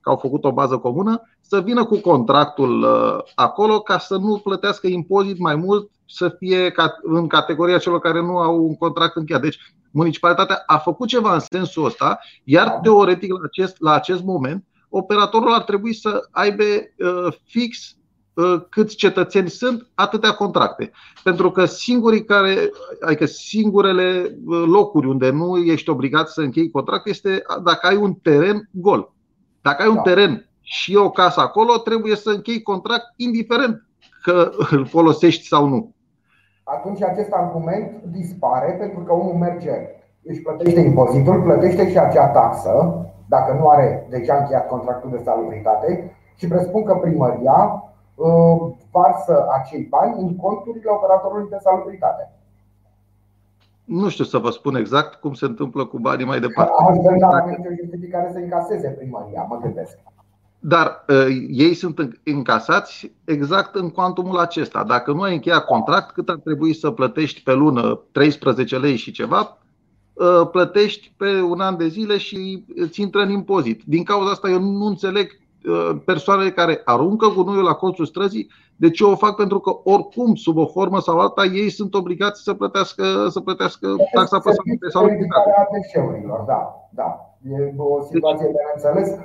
că 0.01 0.11
au 0.11 0.17
făcut 0.17 0.45
o 0.45 0.53
bază 0.53 0.79
comună, 0.79 1.23
să 1.41 1.61
vină 1.61 1.85
cu 1.85 1.97
contractul 1.97 2.83
uh, 2.83 3.19
acolo 3.35 3.81
ca 3.81 3.99
să 3.99 4.17
nu 4.17 4.41
plătească 4.45 4.87
impozit 4.87 5.39
mai 5.39 5.55
mult, 5.55 5.91
să 6.07 6.35
fie 6.39 6.73
în 7.03 7.27
categoria 7.27 7.79
celor 7.79 8.01
care 8.01 8.21
nu 8.21 8.37
au 8.37 8.65
un 8.65 8.77
contract 8.77 9.17
încheiat. 9.17 9.43
Deci, 9.43 9.59
municipalitatea 9.91 10.63
a 10.67 10.77
făcut 10.77 11.09
ceva 11.09 11.35
în 11.35 11.41
sensul 11.41 11.85
ăsta, 11.85 12.19
iar 12.45 12.69
teoretic 12.83 13.33
la 13.33 13.39
acest, 13.45 13.77
la 13.81 13.93
acest 13.93 14.23
moment 14.23 14.65
operatorul 14.89 15.53
ar 15.53 15.63
trebui 15.63 15.95
să 15.95 16.29
aibă 16.31 16.63
uh, 16.63 17.33
fix 17.45 17.97
uh, 18.35 18.63
câți 18.69 18.97
cetățeni 18.97 19.51
sunt, 19.51 19.91
atâtea 19.95 20.33
contracte. 20.33 20.91
Pentru 21.25 21.51
că 21.51 21.65
singurii 21.65 22.25
care, 22.25 22.71
adică 23.01 23.27
singurele 23.27 24.39
uh, 24.47 24.65
locuri 24.67 25.07
unde 25.07 25.31
nu 25.31 25.57
ești 25.57 25.91
obligat 25.91 26.29
să 26.29 26.41
închei 26.41 26.71
contract 26.71 27.07
este 27.07 27.43
dacă 27.65 27.87
ai 27.87 27.97
un 27.97 28.15
teren 28.15 28.69
gol. 28.73 29.13
Dacă 29.63 29.83
ai 29.83 29.89
un 29.89 29.95
da. 29.95 30.03
teren 30.03 30.49
și 30.61 30.95
o 30.95 31.11
casă 31.11 31.41
acolo, 31.41 31.77
trebuie 31.77 32.17
să 32.17 32.31
închei 32.31 32.63
contract 32.63 33.07
indiferent 33.17 33.83
că 34.23 34.51
îl 34.71 34.87
folosești 34.87 35.47
sau 35.47 35.67
nu. 35.67 35.95
Atunci 36.63 37.03
acest 37.03 37.31
argument 37.31 38.03
dispare 38.05 38.73
pentru 38.73 39.01
că 39.01 39.13
omul 39.13 39.35
merge, 39.35 39.71
își 40.23 40.41
plătește 40.41 40.81
impozitul, 40.81 41.43
plătește 41.43 41.91
și 41.91 41.99
acea 41.99 42.27
taxă 42.27 43.07
dacă 43.29 43.53
nu 43.53 43.69
are 43.69 44.07
deja 44.11 44.37
încheiat 44.37 44.69
contractul 44.69 45.11
de 45.11 45.23
salubritate 45.25 46.17
și 46.37 46.49
presupun 46.49 46.85
că 46.85 46.95
primăria 46.95 47.85
uh, 48.15 48.73
varsă 48.91 49.47
acei 49.59 49.83
bani 49.83 50.21
în 50.21 50.37
conturile 50.37 50.91
operatorului 50.91 51.49
de 51.51 51.59
salubritate. 51.61 52.33
Nu 53.85 54.09
știu 54.09 54.25
să 54.25 54.39
vă 54.39 54.51
spun 54.51 54.75
exact 54.75 55.15
cum 55.15 55.35
se 55.35 55.45
întâmplă 55.45 55.85
cu 55.85 55.99
banii 55.99 56.27
mai 56.27 56.41
departe. 56.41 56.73
Altfel 56.79 57.15
nu 57.19 57.29
are 57.29 57.57
nicio 57.59 57.75
justificare 57.81 58.31
să 58.33 58.39
încaseze 58.39 58.89
primăria, 58.89 59.47
mă 59.49 59.59
gândesc. 59.63 59.99
Dar 60.59 61.05
uh, 61.09 61.27
ei 61.49 61.75
sunt 61.75 62.21
încasați 62.25 63.13
exact 63.25 63.75
în 63.75 63.91
cuantumul 63.91 64.39
acesta. 64.39 64.85
Dacă 64.85 65.13
nu 65.13 65.23
ai 65.23 65.35
încheiat 65.35 65.65
contract, 65.65 66.11
cât 66.11 66.29
ar 66.29 66.37
trebui 66.45 66.75
să 66.75 66.91
plătești 66.91 67.43
pe 67.43 67.53
lună 67.53 68.01
13 68.13 68.79
lei 68.79 68.97
și 68.97 69.11
ceva, 69.11 69.39
Uh, 69.39 69.68
plătești 70.51 71.13
pe 71.17 71.41
un 71.41 71.61
an 71.61 71.77
de 71.77 71.89
zile 71.89 72.17
și 72.17 72.65
îți 72.77 73.01
intră 73.01 73.21
în 73.21 73.31
impozit. 73.31 73.83
Din 73.85 74.03
cauza 74.03 74.31
asta 74.31 74.49
eu 74.49 74.61
nu 74.61 74.85
înțeleg 74.85 75.31
uh, 75.67 75.91
persoanele 76.05 76.51
care 76.51 76.81
aruncă 76.85 77.29
gunoiul 77.29 77.63
la 77.63 77.73
colțul 77.73 78.07
străzii, 78.07 78.51
de 78.77 78.91
ce 78.91 79.05
o 79.05 79.17
fac? 79.17 79.37
Pentru 79.37 79.59
că 79.59 79.71
oricum, 79.85 80.35
sub 80.35 80.57
o 80.57 80.67
formă 80.67 81.01
sau 81.01 81.19
alta, 81.19 81.45
ei 81.45 81.71
sunt 81.71 81.95
obligați 81.95 82.43
să 82.43 82.55
plătească, 82.55 83.29
să 83.29 83.41
plătească 83.41 83.89
taxa 84.15 84.39
pe 84.39 84.51
sau 84.89 85.05
a 85.05 85.09
deșeurilor, 85.73 86.45
da, 86.47 86.89
da. 86.91 87.33
E 87.43 87.75
o 87.77 88.03
situație 88.03 88.47
de 88.47 88.59
neînțeles. 88.67 89.19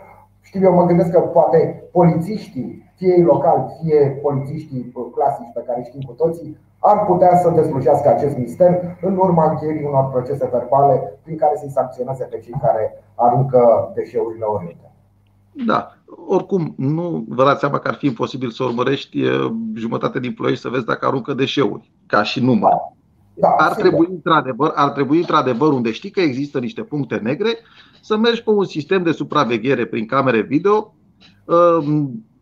Știu, 0.43 0.61
eu 0.61 0.73
mă 0.73 0.85
gândesc 0.85 1.11
că 1.11 1.19
poate 1.19 1.83
polițiștii, 1.91 2.91
fie 2.95 3.23
locali, 3.23 3.63
fie 3.81 4.19
polițiștii 4.21 4.91
clasici 5.15 5.53
pe 5.53 5.63
care 5.67 5.83
știm 5.83 6.01
cu 6.01 6.13
toții, 6.13 6.57
ar 6.79 7.05
putea 7.05 7.37
să 7.37 7.49
deslușească 7.49 8.09
acest 8.09 8.37
mister 8.37 8.97
în 9.01 9.17
urma 9.17 9.49
încheierii 9.49 9.85
unor 9.85 10.09
procese 10.09 10.49
verbale 10.51 11.19
prin 11.23 11.37
care 11.37 11.55
să-i 11.55 11.69
sancționeze 11.69 12.23
pe 12.23 12.39
cei 12.39 12.55
care 12.61 13.03
aruncă 13.15 13.91
deșeurile 13.95 14.45
oriunde. 14.45 14.91
Da. 15.65 15.87
Oricum, 16.27 16.73
nu 16.77 17.25
vă 17.27 17.43
dați 17.43 17.59
seama 17.59 17.79
că 17.79 17.87
ar 17.87 17.93
fi 17.93 18.05
imposibil 18.05 18.49
să 18.49 18.63
urmărești 18.63 19.23
jumătate 19.73 20.19
din 20.19 20.33
ploiești 20.33 20.61
să 20.61 20.69
vezi 20.69 20.85
dacă 20.85 21.05
aruncă 21.05 21.33
deșeuri, 21.33 21.91
ca 22.05 22.23
și 22.23 22.43
număr. 22.43 22.71
Da, 22.71 22.93
ar, 23.57 23.73
trebui, 23.73 24.07
într-adevăr, 24.09 24.71
ar 24.75 24.89
trebui 24.89 25.17
într-adevăr, 25.17 25.71
unde 25.71 25.91
știi 25.91 26.09
că 26.09 26.21
există 26.21 26.59
niște 26.59 26.81
puncte 26.81 27.15
negre, 27.15 27.57
să 28.01 28.17
mergi 28.17 28.43
pe 28.43 28.49
un 28.49 28.65
sistem 28.65 29.03
de 29.03 29.11
supraveghere 29.11 29.85
prin 29.85 30.05
camere 30.05 30.41
video. 30.41 30.95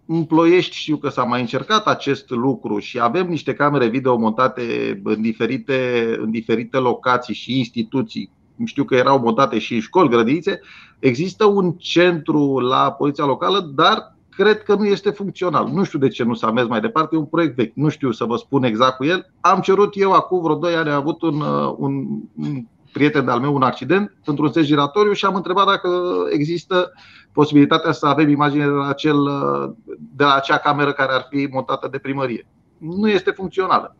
În 0.06 0.24
Ploiești 0.24 0.76
știu 0.76 0.98
că 0.98 1.10
s-a 1.10 1.24
mai 1.24 1.40
încercat 1.40 1.86
acest 1.88 2.30
lucru 2.30 2.80
și 2.80 3.00
avem 3.00 3.28
niște 3.28 3.54
camere 3.54 3.88
video 3.88 4.18
montate 4.18 4.62
în 5.04 5.22
diferite, 5.22 6.06
în 6.20 6.32
diferite 6.32 6.78
locații 6.78 7.34
și 7.34 7.58
instituții. 7.58 8.32
Știu 8.66 8.84
că 8.84 8.96
erau 8.96 9.20
montate 9.20 9.60
și 9.60 9.74
în 9.74 9.80
școli, 9.80 10.10
grădinițe. 10.10 10.60
Există 11.00 11.46
un 11.46 11.72
centru 11.72 12.60
la 12.60 12.92
poliția 12.92 13.26
locală, 13.26 13.72
dar 13.76 14.16
cred 14.36 14.64
că 14.64 14.76
nu 14.76 14.86
este 14.86 15.10
funcțional. 15.10 15.68
Nu 15.68 15.84
știu 15.84 16.00
de 16.00 16.08
ce 16.08 16.24
nu 16.24 16.34
s-a 16.34 16.52
mers 16.52 16.68
mai 16.68 16.82
departe, 16.82 17.16
e 17.16 17.20
un 17.20 17.26
proiect 17.26 17.56
vechi. 17.56 17.76
Nu 17.76 17.90
știu 17.90 18.12
să 18.12 18.26
vă 18.26 18.36
spun 18.36 18.64
exact 18.64 18.98
cu 18.98 19.06
el. 19.06 19.32
Am 19.40 19.60
cerut 19.60 19.94
eu 19.96 20.12
acum 20.12 20.42
vreo 20.42 20.56
2 20.56 20.76
ani, 20.76 20.90
am 20.90 20.96
avut 20.96 21.22
un, 21.22 21.42
uh, 21.42 21.76
un, 21.78 22.06
un 22.36 22.66
prieten 22.92 23.26
de-al 23.26 23.40
meu 23.40 23.56
un 23.56 23.62
accident 23.62 24.14
într-un 24.26 24.52
set 24.52 24.64
giratoriu 24.64 25.14
și 25.14 25.26
am 25.26 25.36
întrebat 25.36 25.66
dacă 25.66 25.90
există 26.32 26.92
posibilitatea 27.32 27.92
să 27.92 28.06
avem 28.06 28.30
imagine 28.30 28.64
de 28.64 28.70
la, 28.70 28.88
acel, 28.88 29.18
uh, 29.18 29.72
de 30.16 30.24
la 30.24 30.34
acea 30.34 30.58
cameră 30.58 30.92
care 30.92 31.12
ar 31.12 31.28
fi 31.30 31.48
montată 31.52 31.88
de 31.92 31.98
primărie. 31.98 32.48
Nu 32.78 33.10
este 33.10 33.32
funcțională. 33.32 33.96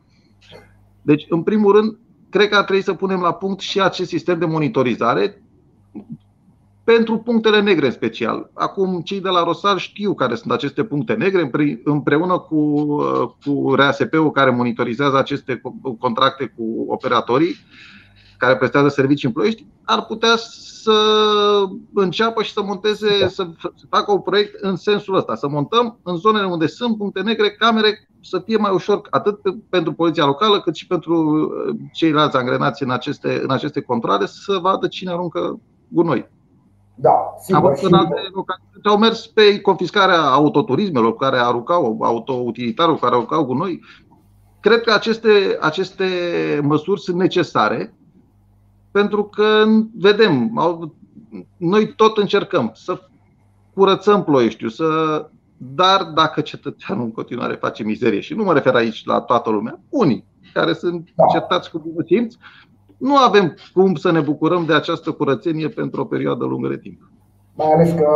Deci, 1.02 1.26
în 1.30 1.44
primul 1.44 1.76
rând, 1.76 1.98
cred 2.30 2.50
că 2.50 2.56
ar 2.56 2.64
trebui 2.64 2.84
să 2.84 2.94
punem 2.94 3.20
la 3.22 3.34
punct 3.34 3.60
și 3.60 3.82
acest 3.82 4.10
sistem 4.10 4.40
de 4.40 4.46
monitorizare 4.46 5.44
pentru 6.84 7.18
punctele 7.18 7.62
negre 7.62 7.86
în 7.86 7.92
special. 7.92 8.50
Acum, 8.54 9.02
cei 9.02 9.22
de 9.22 9.30
la 9.30 9.44
Rosar 9.44 9.78
știu 9.78 10.14
care 10.14 10.36
sunt 10.36 10.52
aceste 10.52 10.84
puncte 10.84 11.14
negre, 11.14 11.52
împreună 11.84 12.38
cu, 12.38 12.86
cu 13.46 13.74
RASP-ul 13.76 14.32
care 14.32 14.50
monitorizează 14.50 15.18
aceste 15.18 15.62
contracte 16.00 16.54
cu 16.58 16.86
operatorii 16.88 17.56
care 18.38 18.58
prestează 18.58 18.88
servicii 18.88 19.28
în 19.28 19.34
ploiești, 19.34 19.66
ar 19.86 20.06
putea 20.06 20.36
să 20.36 20.94
înceapă 21.94 22.44
și 22.44 22.54
să 22.54 22.62
monteze, 22.64 23.20
da. 23.20 23.28
să, 23.28 23.48
să 23.60 23.86
facă 23.90 24.12
un 24.12 24.22
proiect 24.22 24.62
în 24.62 24.76
sensul 24.76 25.16
ăsta, 25.16 25.36
să 25.36 25.48
montăm 25.48 26.00
în 26.04 26.16
zonele 26.16 26.46
unde 26.46 26.68
sunt 26.68 26.98
puncte 26.98 27.22
negre 27.22 27.52
camere 27.52 28.08
să 28.22 28.40
fie 28.40 28.58
mai 28.58 28.72
ușor 28.72 29.02
atât 29.10 29.40
pentru 29.70 29.94
poliția 29.94 30.26
locală 30.26 30.62
cât 30.62 30.76
și 30.76 30.88
pentru 30.88 31.50
ceilalți 31.94 32.38
angrenați 32.38 32.84
în 32.84 32.92
aceste, 32.92 33.40
în 33.44 33.52
aceste 33.52 33.82
controle 33.82 34.26
să 34.26 34.58
vadă 34.62 34.88
cine 34.88 35.12
aruncă 35.12 35.60
gunoi. 35.88 36.30
Da, 36.96 37.36
sigur. 37.40 37.62
Am 37.62 37.68
văzut 37.68 37.92
în 37.92 37.98
alte 37.98 38.22
localități 38.34 38.88
au 38.88 38.98
mers 38.98 39.28
pe 39.28 39.60
confiscarea 39.60 40.22
autoturismelor 40.22 41.16
care 41.16 41.38
aruncau, 41.38 41.98
autoutilitarul 42.02 42.98
care 42.98 43.14
aruncau 43.16 43.46
cu 43.46 43.54
noi. 43.54 43.82
Cred 44.60 44.82
că 44.82 44.94
aceste, 44.94 45.58
aceste 45.60 46.06
măsuri 46.64 47.02
sunt 47.02 47.18
necesare 47.18 47.94
pentru 48.92 49.24
că 49.24 49.66
vedem, 49.98 50.52
noi 51.58 51.96
tot 51.96 52.18
încercăm 52.18 52.72
să 52.74 53.02
curățăm 53.74 54.24
ploieștiul, 54.24 54.70
să, 54.70 54.86
dar 55.58 56.04
dacă 56.04 56.42
cetățeanul 56.42 57.04
în 57.04 57.12
continuare 57.12 57.54
face 57.54 57.84
mizerie, 57.84 58.20
și 58.20 58.34
nu 58.34 58.44
mă 58.44 58.54
refer 58.54 58.76
aici 58.76 59.06
la 59.06 59.22
toată 59.22 59.50
lumea, 59.50 59.80
unii 59.90 60.26
care 60.54 60.74
sunt 60.74 61.10
da. 61.16 61.26
certați 61.26 61.72
cu 61.72 61.80
bună 61.80 62.04
simț, 62.08 62.36
nu 63.02 63.16
avem 63.18 63.56
cum 63.74 63.96
să 63.96 64.12
ne 64.12 64.20
bucurăm 64.20 64.66
de 64.66 64.74
această 64.74 65.12
curățenie 65.12 65.70
pentru 65.70 66.02
o 66.02 66.06
perioadă 66.14 66.44
lungă 66.46 66.68
de 66.68 66.78
timp. 66.78 67.00
Mai 67.56 67.72
ales 67.74 67.92
că 67.92 68.08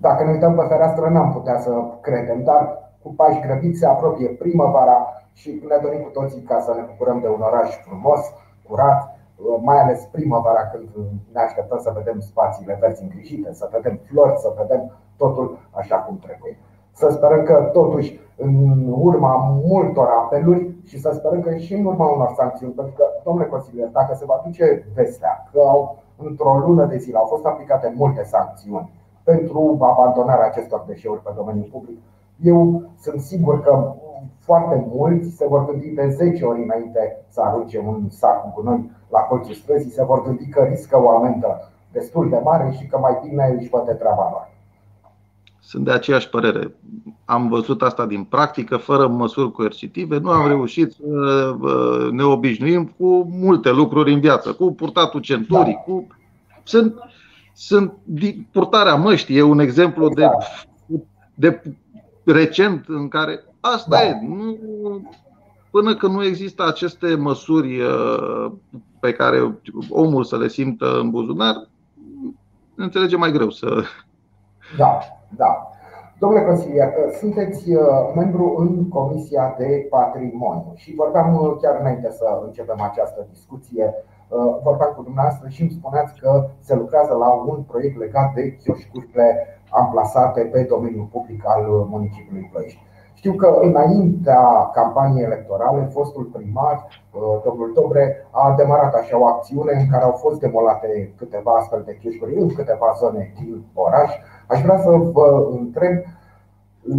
dacă 0.00 0.24
ne 0.24 0.30
uităm 0.30 0.54
pe 0.54 0.64
fereastră 0.68 1.08
n-am 1.08 1.32
putea 1.32 1.58
să 1.60 1.70
credem, 2.00 2.42
dar 2.44 2.62
cu 3.02 3.14
pași 3.14 3.40
grăbiți 3.40 3.78
se 3.78 3.86
apropie 3.86 4.28
primăvara 4.28 4.98
și 5.32 5.48
ne 5.68 5.78
dorim 5.82 6.00
cu 6.00 6.10
toții 6.18 6.42
ca 6.42 6.60
să 6.60 6.72
ne 6.76 6.84
bucurăm 6.90 7.20
de 7.20 7.28
un 7.28 7.40
oraș 7.40 7.68
frumos, 7.86 8.20
curat, 8.68 9.18
mai 9.62 9.80
ales 9.82 10.00
primăvara 10.12 10.62
când 10.72 10.88
ne 11.32 11.40
așteptăm 11.40 11.78
să 11.78 11.92
vedem 11.94 12.20
spațiile 12.20 12.78
verzi 12.80 13.02
îngrijite, 13.02 13.52
să 13.52 13.68
vedem 13.72 14.00
flori, 14.08 14.38
să 14.38 14.52
vedem 14.60 14.82
totul 15.16 15.58
așa 15.70 15.96
cum 15.96 16.18
trebuie. 16.18 16.58
Să 16.98 17.08
sperăm 17.10 17.42
că 17.44 17.70
totuși 17.72 18.20
în 18.36 18.52
urma 18.88 19.60
multor 19.64 20.08
apeluri 20.08 20.74
și 20.84 21.00
să 21.00 21.10
sperăm 21.14 21.40
că 21.40 21.54
și 21.56 21.74
în 21.74 21.84
urma 21.84 22.06
unor 22.06 22.32
sancțiuni, 22.36 22.72
pentru 22.72 22.94
că, 22.96 23.04
domnule 23.24 23.46
consilier, 23.46 23.88
dacă 23.88 24.14
se 24.14 24.24
va 24.24 24.42
duce 24.44 24.86
vestea 24.94 25.48
că 25.52 25.60
au, 25.60 25.96
într-o 26.16 26.58
lună 26.66 26.84
de 26.84 26.96
zile 26.96 27.16
au 27.16 27.24
fost 27.24 27.46
aplicate 27.46 27.92
multe 27.96 28.22
sancțiuni 28.22 28.92
pentru 29.24 29.76
abandonarea 29.80 30.46
acestor 30.46 30.84
deșeuri 30.86 31.22
pe 31.22 31.30
domeniul 31.36 31.68
public, 31.72 31.98
eu 32.42 32.82
sunt 33.00 33.20
sigur 33.20 33.62
că 33.62 33.94
foarte 34.38 34.86
mulți 34.94 35.36
se 35.36 35.46
vor 35.46 35.66
gândi 35.66 35.88
de 35.88 36.08
10 36.08 36.44
ori 36.44 36.62
înainte 36.62 37.24
să 37.28 37.40
arunce 37.40 37.78
un 37.86 38.08
sac 38.08 38.42
cu 38.42 38.52
gunoi 38.54 38.90
la 39.08 39.20
colțul 39.20 39.54
străzii, 39.54 39.90
se 39.90 40.04
vor 40.04 40.22
gândi 40.22 40.48
că 40.48 40.62
riscă 40.62 41.02
o 41.02 41.08
amendă 41.08 41.70
destul 41.92 42.28
de 42.28 42.40
mare 42.44 42.70
și 42.70 42.86
că 42.86 42.98
mai 42.98 43.18
bine 43.22 43.54
își 43.58 43.68
poate 43.68 43.92
treaba 43.92 44.28
lor. 44.32 44.56
Sunt 45.60 45.84
de 45.84 45.90
aceeași 45.90 46.28
părere. 46.28 46.74
Am 47.24 47.48
văzut 47.48 47.82
asta 47.82 48.06
din 48.06 48.24
practică, 48.24 48.76
fără 48.76 49.08
măsuri 49.08 49.52
coercitive. 49.52 50.18
Nu 50.18 50.30
am 50.30 50.46
reușit 50.46 50.92
să 50.92 51.56
ne 52.10 52.22
obișnuim 52.22 52.86
cu 52.86 53.28
multe 53.30 53.70
lucruri 53.70 54.12
în 54.12 54.20
viață, 54.20 54.52
cu 54.52 54.72
purtatul 54.72 55.20
centurii, 55.20 55.72
da. 55.72 55.92
cu. 55.92 56.06
Sunt, 56.62 56.94
sunt 57.54 57.92
purtarea 58.52 58.94
măștii, 58.94 59.36
e 59.36 59.42
un 59.42 59.58
exemplu 59.58 60.06
exact. 60.06 60.44
de, 61.34 61.62
de 62.22 62.32
recent 62.32 62.84
în 62.88 63.08
care 63.08 63.44
asta 63.60 63.96
da. 63.96 64.02
e. 64.02 64.26
Nu, 64.26 64.58
până 65.70 65.94
când 65.94 66.14
nu 66.14 66.24
există 66.24 66.66
aceste 66.66 67.14
măsuri 67.14 67.80
uh, 67.80 68.52
pe 69.00 69.12
care 69.12 69.58
omul 69.88 70.24
să 70.24 70.38
le 70.38 70.48
simtă 70.48 71.00
în 71.00 71.10
buzunar, 71.10 71.68
înțelege 72.74 73.16
mai 73.16 73.32
greu 73.32 73.50
să. 73.50 73.84
Da, 74.76 74.98
da. 75.36 75.70
Domnule 76.18 76.44
consilier, 76.44 76.92
sunteți 77.18 77.74
uh, 77.74 77.82
membru 78.14 78.54
în 78.58 78.88
Comisia 78.88 79.54
de 79.58 79.86
Patrimoniu 79.90 80.72
și 80.74 80.94
vorbeam 80.94 81.34
uh, 81.34 81.56
chiar 81.62 81.76
înainte 81.80 82.10
să 82.10 82.40
începem 82.44 82.80
această 82.80 83.26
discuție, 83.30 83.94
vorbeam 84.62 84.92
cu 84.96 85.02
dumneavoastră 85.02 85.48
și 85.48 85.60
îmi 85.62 85.70
spuneați 85.70 86.20
că 86.20 86.48
se 86.60 86.74
lucrează 86.74 87.14
la 87.14 87.30
un 87.30 87.62
proiect 87.62 87.98
legat 87.98 88.34
de 88.34 88.56
chioșcurile 88.56 89.46
amplasate 89.70 90.40
pe 90.40 90.62
domeniul 90.62 91.08
public 91.12 91.42
al 91.46 91.62
municipiului 91.66 92.48
Ploiești. 92.52 92.86
Știu 93.20 93.32
că 93.32 93.58
înaintea 93.60 94.70
campaniei 94.72 95.24
electorale, 95.24 95.90
fostul 95.92 96.24
primar, 96.24 96.76
uh, 96.86 97.40
domnul 97.44 97.72
Dobre, 97.74 98.26
a 98.30 98.54
demarat 98.56 98.94
așa 98.94 99.18
o 99.18 99.26
acțiune 99.26 99.72
în 99.72 99.88
care 99.90 100.04
au 100.04 100.12
fost 100.12 100.40
demolate 100.40 101.14
câteva 101.16 101.52
astfel 101.52 101.82
de 101.86 101.96
chioșcuri 102.00 102.40
în 102.40 102.48
câteva 102.54 102.94
zone 102.98 103.32
din 103.40 103.64
oraș. 103.74 104.10
Aș 104.48 104.60
vrea 104.60 104.78
să 104.78 104.90
vă 104.90 105.48
întreb 105.58 106.04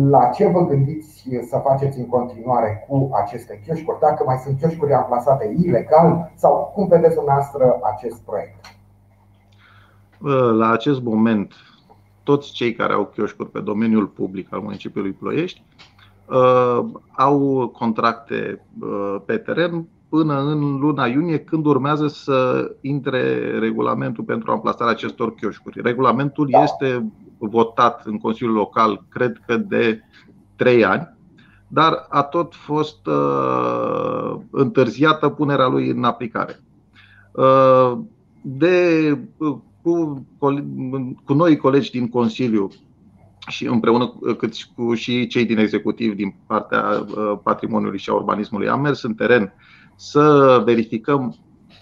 la 0.10 0.26
ce 0.26 0.48
vă 0.48 0.66
gândiți 0.66 1.30
să 1.50 1.62
faceți 1.64 2.00
în 2.00 2.08
continuare 2.08 2.86
cu 2.88 3.10
aceste 3.24 3.62
chioșcuri, 3.66 4.00
dacă 4.00 4.24
mai 4.26 4.38
sunt 4.38 4.60
chioșcuri 4.60 4.94
amplasate 4.94 5.56
ilegal 5.64 6.32
sau 6.36 6.72
cum 6.74 6.88
vedeți 6.88 7.16
dumneavoastră 7.16 7.80
acest 7.94 8.22
proiect? 8.22 8.78
La 10.58 10.72
acest 10.72 11.02
moment, 11.02 11.54
toți 12.24 12.52
cei 12.52 12.74
care 12.74 12.94
au 12.94 13.06
chioșcuri 13.06 13.50
pe 13.50 13.60
domeniul 13.60 14.08
public 14.08 14.54
al 14.54 14.60
municipiului 14.60 15.12
Ploiești 15.12 15.64
Uh, 16.30 16.86
au 17.12 17.68
contracte 17.78 18.66
uh, 18.80 19.16
pe 19.26 19.38
teren 19.38 19.88
până 20.10 20.42
în 20.42 20.80
luna 20.80 21.06
iunie, 21.06 21.40
când 21.40 21.66
urmează 21.66 22.08
să 22.08 22.70
intre 22.82 23.52
regulamentul 23.60 24.24
pentru 24.24 24.52
amplasarea 24.52 24.94
acestor 24.94 25.36
chioșcuri. 25.36 25.82
Regulamentul 25.82 26.48
da. 26.52 26.64
este 26.64 27.12
votat 27.40 28.06
în 28.06 28.18
Consiliul 28.18 28.56
Local, 28.56 29.06
cred 29.10 29.42
că 29.46 29.58
de 29.58 30.02
trei 30.56 30.86
ani, 30.86 31.18
dar 31.68 32.06
a 32.10 32.24
tot 32.24 32.56
fost 32.56 33.08
uh, 33.08 34.36
întârziată 34.52 35.30
punerea 35.30 35.68
lui 35.68 35.90
în 35.90 36.04
aplicare. 36.04 36.60
Uh, 37.32 37.98
de, 38.42 39.18
cu, 39.82 40.26
cu 41.26 41.34
noi 41.34 41.58
colegi 41.58 41.92
din 41.92 42.10
Consiliu 42.10 42.70
și 43.48 43.66
împreună 43.66 44.14
cât 44.38 44.56
și 44.56 44.68
cu 44.76 44.94
și 44.94 45.28
cei 45.28 45.46
din 45.46 45.58
executiv 45.58 46.16
din 46.16 46.36
partea 46.48 47.06
uh, 47.08 47.40
patrimoniului 47.44 48.00
și 48.00 48.10
a 48.10 48.14
urbanismului 48.14 48.70
am 48.70 48.82
mers 48.82 49.02
în 49.02 49.14
teren 49.14 49.54
să 49.96 50.62
verificăm 50.66 51.36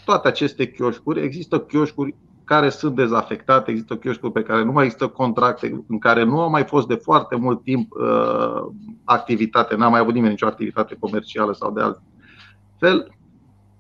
toate 0.06 0.28
aceste 0.28 0.72
chioșcuri. 0.72 1.24
Există 1.24 1.60
chioșcuri 1.60 2.16
care 2.48 2.70
sunt 2.70 2.96
dezafectate, 2.96 3.72
există 3.72 3.96
chioșcuri 3.96 4.32
pe 4.32 4.42
care 4.42 4.63
nu 4.63 4.72
mai 4.72 4.84
există 4.84 5.08
contracte, 5.08 5.84
în 5.88 6.00
care 6.00 6.24
nu 6.24 6.42
a 6.42 6.48
mai 6.48 6.63
fost 6.63 6.88
de 6.88 6.94
foarte 6.94 7.36
mult 7.36 7.63
timp 7.63 7.92
uh, 7.92 8.66
activitate, 9.04 9.75
n-a 9.75 9.89
mai 9.89 10.00
avut 10.00 10.13
nimeni 10.13 10.32
nicio 10.32 10.46
activitate 10.46 10.98
comercială 11.00 11.54
sau 11.54 11.72
de 11.72 11.82
alt 11.82 12.01
fel. 12.80 13.12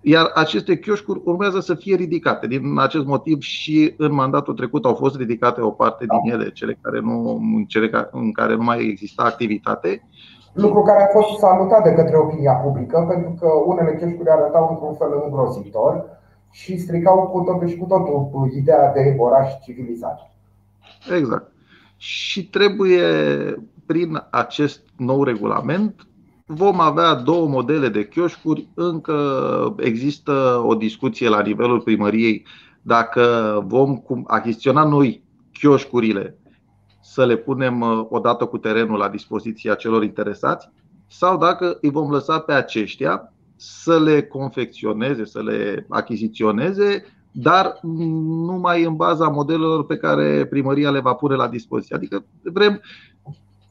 Iar 0.01 0.31
aceste 0.33 0.77
chioșcuri 0.77 1.21
urmează 1.23 1.59
să 1.59 1.73
fie 1.73 1.95
ridicate. 1.95 2.47
Din 2.47 2.79
acest 2.79 3.05
motiv 3.05 3.41
și 3.41 3.93
în 3.97 4.13
mandatul 4.13 4.53
trecut 4.53 4.85
au 4.85 4.93
fost 4.93 5.15
ridicate 5.15 5.61
o 5.61 5.69
parte 5.69 6.05
din 6.05 6.33
ele, 6.33 6.51
cele 6.51 6.77
care 6.81 6.99
nu, 6.99 7.39
cele 7.67 8.09
în 8.11 8.31
care 8.31 8.55
nu 8.55 8.63
mai 8.63 8.79
exista 8.79 9.23
activitate. 9.23 10.01
Lucru 10.53 10.81
care 10.81 11.03
a 11.03 11.19
fost 11.19 11.39
salutat 11.39 11.83
de 11.83 11.93
către 11.93 12.17
opinia 12.17 12.53
publică, 12.53 13.05
pentru 13.09 13.35
că 13.39 13.47
unele 13.65 13.95
chioșcuri 13.95 14.29
arătau 14.29 14.67
într-un 14.69 14.95
fel 14.95 15.21
îngrozitor 15.23 16.16
și 16.51 16.77
stricau 16.77 17.27
cu 17.27 17.39
totul 17.39 17.67
și 17.67 17.77
cu 17.77 17.85
totul 17.85 18.51
ideea 18.55 18.93
de 18.93 19.15
oraș 19.17 19.51
civilizat. 19.63 20.31
Exact. 21.17 21.51
Și 21.97 22.47
trebuie, 22.49 23.03
prin 23.85 24.23
acest 24.29 24.81
nou 24.97 25.23
regulament, 25.23 26.07
vom 26.45 26.79
avea 26.79 27.13
două 27.13 27.47
modele 27.47 27.89
de 27.89 28.07
chioșcuri. 28.07 28.67
Încă 28.73 29.15
există 29.77 30.63
o 30.65 30.75
discuție 30.75 31.29
la 31.29 31.41
nivelul 31.41 31.81
primăriei 31.81 32.45
dacă 32.81 33.63
vom 33.67 34.01
achiziționa 34.25 34.83
noi 34.83 35.23
chioșcurile 35.51 36.37
să 37.01 37.25
le 37.25 37.35
punem 37.35 37.81
uh, 37.81 38.05
odată 38.09 38.45
cu 38.45 38.57
terenul 38.57 38.97
la 38.97 39.09
dispoziția 39.09 39.75
celor 39.75 40.03
interesați 40.03 40.69
sau 41.07 41.37
dacă 41.37 41.77
îi 41.81 41.89
vom 41.89 42.11
lăsa 42.11 42.39
pe 42.39 42.53
aceștia 42.53 43.33
să 43.57 43.99
le 43.99 44.23
confecționeze, 44.23 45.25
să 45.25 45.41
le 45.41 45.85
achiziționeze, 45.89 47.05
dar 47.31 47.79
numai 47.81 48.83
în 48.83 48.95
baza 48.95 49.27
modelelor 49.27 49.85
pe 49.85 49.97
care 49.97 50.45
primăria 50.45 50.91
le 50.91 50.99
va 50.99 51.13
pune 51.13 51.35
la 51.35 51.47
dispoziție. 51.47 51.95
Adică 51.95 52.25
vrem 52.41 52.81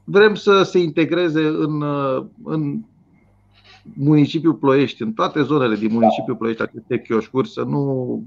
Vrem 0.08 0.34
să 0.34 0.62
se 0.62 0.78
integreze 0.78 1.46
în, 1.46 1.82
în 2.44 2.80
municipiul 3.94 4.54
Ploiești, 4.54 5.02
în 5.02 5.12
toate 5.12 5.42
zonele 5.42 5.76
din 5.76 5.92
municipiul 5.92 6.36
Ploiești, 6.36 6.62
aceste 6.62 7.00
chioșcuri, 7.00 7.48
să 7.48 7.62
nu 7.62 8.22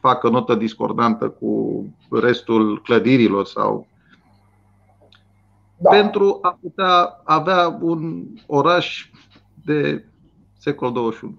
facă 0.00 0.28
notă 0.28 0.54
discordantă 0.54 1.28
cu 1.28 1.84
restul 2.10 2.82
clădirilor 2.82 3.46
sau 3.46 3.86
da. 5.76 5.90
pentru 5.90 6.38
a 6.42 6.58
putea 6.60 7.20
avea 7.24 7.78
un 7.80 8.24
oraș 8.46 9.10
de 9.64 10.04
secol 10.64 10.92
21. 10.92 11.34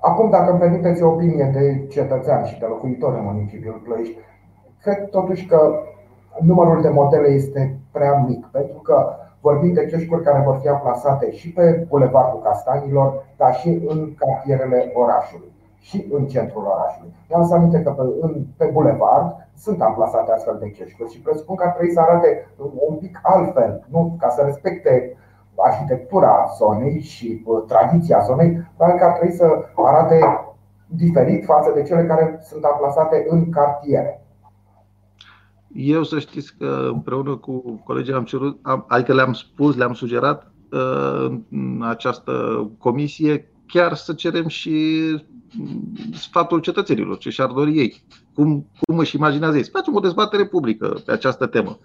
Acum, 0.00 0.30
dacă 0.30 0.50
îmi 0.50 0.60
permiteți 0.60 1.02
o 1.02 1.08
opinie 1.08 1.50
de 1.52 1.86
cetățean 1.86 2.44
și 2.44 2.58
de 2.58 2.66
locuitor 2.66 3.14
în 3.14 3.24
municipiul 3.24 3.80
Ploiești, 3.84 4.16
cred 4.82 5.08
totuși 5.08 5.46
că 5.46 5.82
numărul 6.40 6.82
de 6.82 6.88
modele 6.88 7.28
este 7.28 7.78
prea 7.92 8.24
mic, 8.28 8.46
pentru 8.46 8.78
că 8.78 8.96
Vorbim 9.40 9.72
de 9.72 9.86
chioșcuri 9.86 10.22
care 10.22 10.42
vor 10.44 10.58
fi 10.60 10.68
amplasate 10.68 11.30
și 11.30 11.52
pe 11.52 11.86
Bulevardul 11.88 12.40
Castanilor, 12.40 13.26
dar 13.36 13.54
și 13.54 13.68
în 13.86 14.14
cartierele 14.14 14.92
orașului 14.94 15.52
și 15.78 16.08
în 16.12 16.26
centrul 16.26 16.64
orașului. 16.64 17.14
Mi-am 17.28 17.46
să 17.46 17.54
aminte 17.54 17.82
că 17.82 17.90
pe, 17.90 18.02
în, 18.20 18.46
pe 18.56 18.70
bulevard 18.72 19.48
sunt 19.56 19.82
amplasate 19.82 20.32
astfel 20.32 20.56
de 20.60 20.70
chioșcuri 20.70 21.12
și 21.12 21.20
presupun 21.20 21.56
că 21.56 21.64
ar 21.64 21.72
trebui 21.72 21.92
să 21.92 22.00
arate 22.00 22.46
un 22.88 22.96
pic 22.96 23.20
altfel, 23.22 23.86
nu 23.88 24.16
ca 24.18 24.28
să 24.28 24.42
respecte 24.44 25.16
arhitectura 25.64 26.46
zonei 26.58 27.00
și 27.00 27.42
uh, 27.44 27.62
tradiția 27.66 28.20
zonei, 28.26 28.70
dar 28.78 28.94
că 28.94 29.04
ar 29.04 29.12
trebui 29.12 29.36
să 29.36 29.44
arate 29.74 30.18
diferit 30.86 31.44
față 31.44 31.72
de 31.74 31.82
cele 31.82 32.06
care 32.06 32.40
sunt 32.42 32.64
amplasate 32.64 33.26
în 33.28 33.50
cartiere. 33.50 34.24
Eu 35.74 36.02
să 36.02 36.18
știți 36.18 36.56
că 36.58 36.88
împreună 36.92 37.36
cu 37.36 37.80
colegii 37.84 38.14
am 38.14 38.24
cerut, 38.24 38.58
am, 38.62 38.84
adică 38.88 39.14
le-am 39.14 39.32
spus, 39.32 39.76
le-am 39.76 39.92
sugerat 39.92 40.52
uh, 40.72 41.40
în 41.50 41.84
această 41.88 42.32
comisie 42.78 43.50
chiar 43.66 43.94
să 43.94 44.12
cerem 44.12 44.48
și 44.48 44.98
sfatul 46.14 46.58
cetățenilor, 46.58 47.18
ce 47.18 47.30
și-ar 47.30 47.50
dori 47.50 47.78
ei. 47.78 48.02
Cum, 48.34 48.66
cum 48.86 48.98
își 48.98 49.16
imaginează 49.16 49.56
ei? 49.56 49.64
Să 49.64 49.70
facem 49.72 49.94
o 49.94 50.00
dezbatere 50.00 50.46
publică 50.46 51.00
pe 51.04 51.12
această 51.12 51.46
temă. 51.46 51.78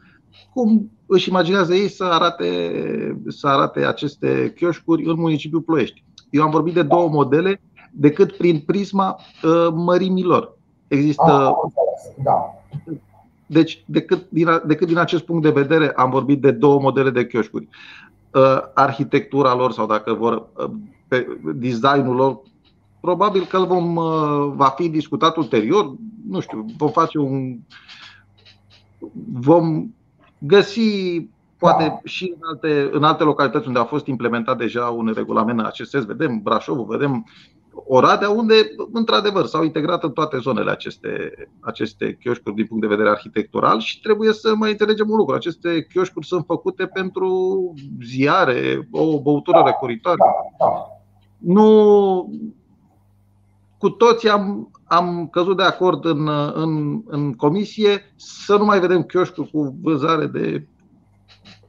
Cum 0.54 0.92
își 1.06 1.30
imaginează 1.30 1.74
ei 1.74 1.88
să 1.88 2.04
arate, 2.04 3.22
să 3.28 3.48
arate 3.48 3.86
aceste 3.86 4.54
chioșcuri 4.56 5.06
în 5.06 5.20
municipiul 5.20 5.62
Ploiești? 5.62 6.04
Eu 6.30 6.44
am 6.44 6.50
vorbit 6.50 6.74
de 6.74 6.84
două 6.84 7.10
modele 7.10 7.62
decât 7.92 8.38
prin 8.38 8.60
prisma 8.60 9.20
uh, 9.44 9.68
mărimilor. 9.74 10.58
Există 10.88 11.32
ah, 11.32 11.54
da. 12.24 12.54
Deci, 13.46 13.84
decât 13.86 14.26
din, 14.30 14.48
decât 14.66 14.88
din 14.88 14.98
acest 14.98 15.24
punct 15.24 15.44
de 15.44 15.50
vedere, 15.62 15.92
am 15.96 16.10
vorbit 16.10 16.42
de 16.42 16.52
două 16.52 16.80
modele 16.80 17.10
de 17.10 17.26
chioșcuri. 17.26 17.68
Uh, 18.34 18.58
arhitectura 18.74 19.56
lor 19.56 19.72
sau 19.72 19.86
dacă 19.86 20.14
vor, 20.14 20.48
uh, 20.58 20.72
pe 21.08 21.28
designul 21.54 22.16
lor, 22.16 22.42
probabil 23.00 23.46
că 23.46 23.60
vom, 23.60 23.96
uh, 23.96 24.52
va 24.56 24.68
fi 24.68 24.90
discutat 24.90 25.38
ulterior. 25.38 25.96
Nu 26.28 26.40
știu, 26.40 26.66
vom 26.78 26.90
face 26.90 27.18
un. 27.18 27.58
vom 29.34 29.94
găsi 30.48 31.28
poate 31.58 31.84
da. 31.84 32.00
și 32.04 32.34
în 32.40 32.48
alte, 32.48 32.90
în 32.92 33.04
alte 33.04 33.24
localități 33.24 33.68
unde 33.68 33.80
a 33.80 33.84
fost 33.84 34.08
implementat 34.08 34.58
deja 34.58 34.86
un 34.86 35.12
regulament 35.16 35.60
în 35.60 35.66
acest 35.66 35.90
sens. 35.90 36.06
Vedem 36.06 36.40
Brașovul, 36.44 36.86
vedem 36.86 37.26
Oradea, 37.88 38.30
unde, 38.30 38.54
într-adevăr, 38.92 39.46
s-au 39.46 39.64
integrat 39.64 40.04
în 40.04 40.12
toate 40.12 40.38
zonele 40.38 40.72
aceste, 40.72 41.34
aceste 41.60 42.18
chioșcuri 42.20 42.56
din 42.56 42.66
punct 42.66 42.82
de 42.82 42.96
vedere 42.96 43.10
arhitectural 43.10 43.80
și 43.80 44.02
trebuie 44.02 44.34
să 44.34 44.56
mai 44.56 44.72
înțelegem 44.72 45.10
un 45.10 45.18
lucru. 45.18 45.36
Aceste 45.36 45.86
chioșcuri 45.86 46.26
sunt 46.26 46.46
făcute 46.46 46.86
pentru 46.86 47.74
ziare, 48.04 48.88
o 48.92 49.22
băutură 49.22 49.58
da, 49.58 49.66
recuritoare. 49.66 50.18
Da, 50.18 50.66
da. 50.66 50.88
Nu. 51.38 52.30
Cu 53.78 53.90
toții 53.90 54.30
am, 54.30 54.72
am 54.86 55.28
căzut 55.28 55.58
de 55.58 55.64
acord 55.64 56.06
în, 56.06 56.28
în, 56.54 57.02
în 57.06 57.34
comisie 57.34 58.14
să 58.16 58.58
nu 58.58 58.66
mai 58.66 58.80
vedem 58.80 59.04
chioșcuri 59.04 59.52
cu 59.52 59.78
vânzare 59.82 60.26
de 60.26 60.68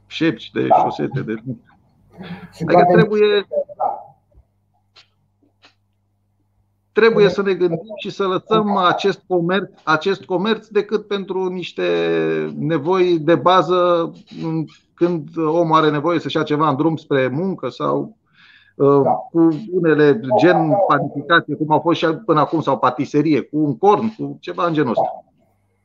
șepci, 0.07 0.51
de 0.51 0.67
da. 0.67 0.75
șosete. 0.75 1.21
De... 1.21 1.33
Adică 2.65 2.85
trebuie, 2.91 3.47
Trebuie 6.91 7.29
să 7.29 7.41
ne 7.41 7.53
gândim 7.53 7.93
și 7.99 8.09
să 8.09 8.27
lăsăm 8.27 8.75
acest 8.75 9.23
comerț, 9.27 9.71
acest 9.83 10.23
comerț 10.23 10.67
decât 10.67 11.07
pentru 11.07 11.47
niște 11.47 11.85
nevoi 12.55 13.19
de 13.19 13.35
bază 13.35 14.11
când 14.93 15.37
omul 15.37 15.77
are 15.77 15.89
nevoie 15.89 16.19
să-și 16.19 16.35
ia 16.35 16.43
ceva 16.43 16.69
în 16.69 16.75
drum 16.75 16.95
spre 16.95 17.27
muncă 17.27 17.69
sau 17.69 17.99
uh, 17.99 18.26
da. 19.03 19.09
cu 19.31 19.47
unele 19.73 20.19
gen 20.37 20.77
panificație, 20.87 21.55
cum 21.55 21.71
au 21.71 21.79
fost 21.79 21.99
și 21.99 22.07
până 22.25 22.39
acum, 22.39 22.61
sau 22.61 22.77
patiserie, 22.77 23.41
cu 23.41 23.57
un 23.57 23.77
corn, 23.77 24.15
cu 24.17 24.37
ceva 24.39 24.65
în 24.65 24.73
genul 24.73 24.91
ăsta. 24.91 25.23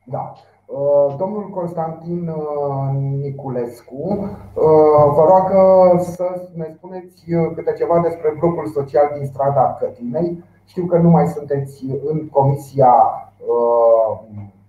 Da. 0.05 0.33
Uh, 0.65 1.15
domnul 1.17 1.49
Constantin 1.49 2.27
uh, 2.27 2.89
Niculescu 3.21 4.29
vă 5.15 5.25
rog 5.27 5.47
să 5.99 6.49
ne 6.55 6.67
spuneți 6.75 7.23
câte 7.55 7.73
ceva 7.77 7.99
despre 7.99 8.35
blocul 8.39 8.67
social 8.67 9.11
din 9.17 9.25
strada 9.25 9.77
Cătinei, 9.79 10.43
știu 10.65 10.85
că 10.85 10.97
nu 10.97 11.09
mai 11.09 11.27
sunteți 11.27 11.85
în 12.05 12.27
comisia 12.29 12.93
uh, 13.37 14.19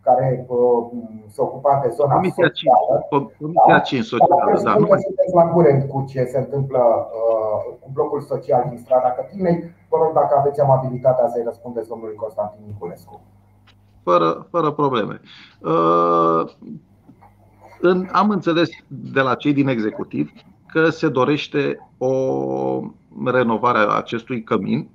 care 0.05 0.45
uh, 0.49 0.87
se 1.29 1.41
ocupa 1.41 1.81
de 1.83 1.89
zona 1.89 2.15
comisia 2.15 2.47
socială. 2.47 3.07
5, 3.11 3.33
comisia 3.41 3.79
5 3.79 4.05
socială, 4.05 4.61
da. 4.63 4.75
Nu 4.75 4.87
sunteți 4.87 5.35
la 5.35 5.47
curent 5.55 5.89
cu 5.91 6.05
ce 6.09 6.25
se 6.25 6.39
întâmplă 6.39 6.79
uh, 6.79 7.75
cu 7.81 7.91
blocul 7.93 8.21
social 8.21 8.67
din 8.69 8.79
strada 8.79 9.09
Cătinei. 9.11 9.75
Vă 9.89 9.97
rog 10.03 10.13
dacă 10.15 10.37
aveți 10.39 10.61
amabilitatea 10.61 11.29
să-i 11.29 11.43
răspundeți 11.45 11.89
domnului 11.89 12.15
Constantin 12.15 12.63
Niculescu. 12.67 13.21
Fără, 14.03 14.47
fără 14.51 14.71
probleme. 14.71 15.21
Uh, 15.63 16.43
în, 17.81 18.09
am 18.13 18.31
înțeles 18.31 18.69
de 18.89 19.21
la 19.21 19.35
cei 19.35 19.53
din 19.53 19.69
executiv 19.69 20.33
că 20.67 20.91
se 20.91 21.09
dorește 21.09 21.89
o 21.99 22.13
renovare 23.25 23.79
a 23.79 23.97
acestui 23.97 24.43
cămin 24.43 24.89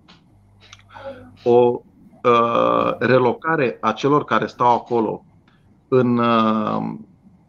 o 1.44 1.52
uh, 1.52 1.80
relocare 3.00 3.78
a 3.82 3.92
celor 3.92 4.24
care 4.24 4.46
stau 4.46 4.76
acolo 4.76 5.24
în 5.88 6.18
uh, 6.18 6.94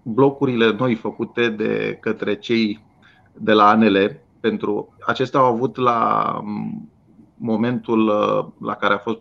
blocurile 0.03 0.73
noi 0.73 0.95
făcute 0.95 1.49
de 1.49 1.99
către 2.01 2.35
cei 2.35 2.85
de 3.33 3.53
la 3.53 3.69
ANL, 3.69 4.21
pentru 4.41 4.95
acestea 5.07 5.41
au 5.41 5.53
avut 5.53 5.77
la 5.77 6.31
um, 6.43 6.91
momentul 7.37 8.09
uh, 8.09 8.67
la 8.67 8.75
care 8.75 8.95
a 8.95 8.99
fost 8.99 9.19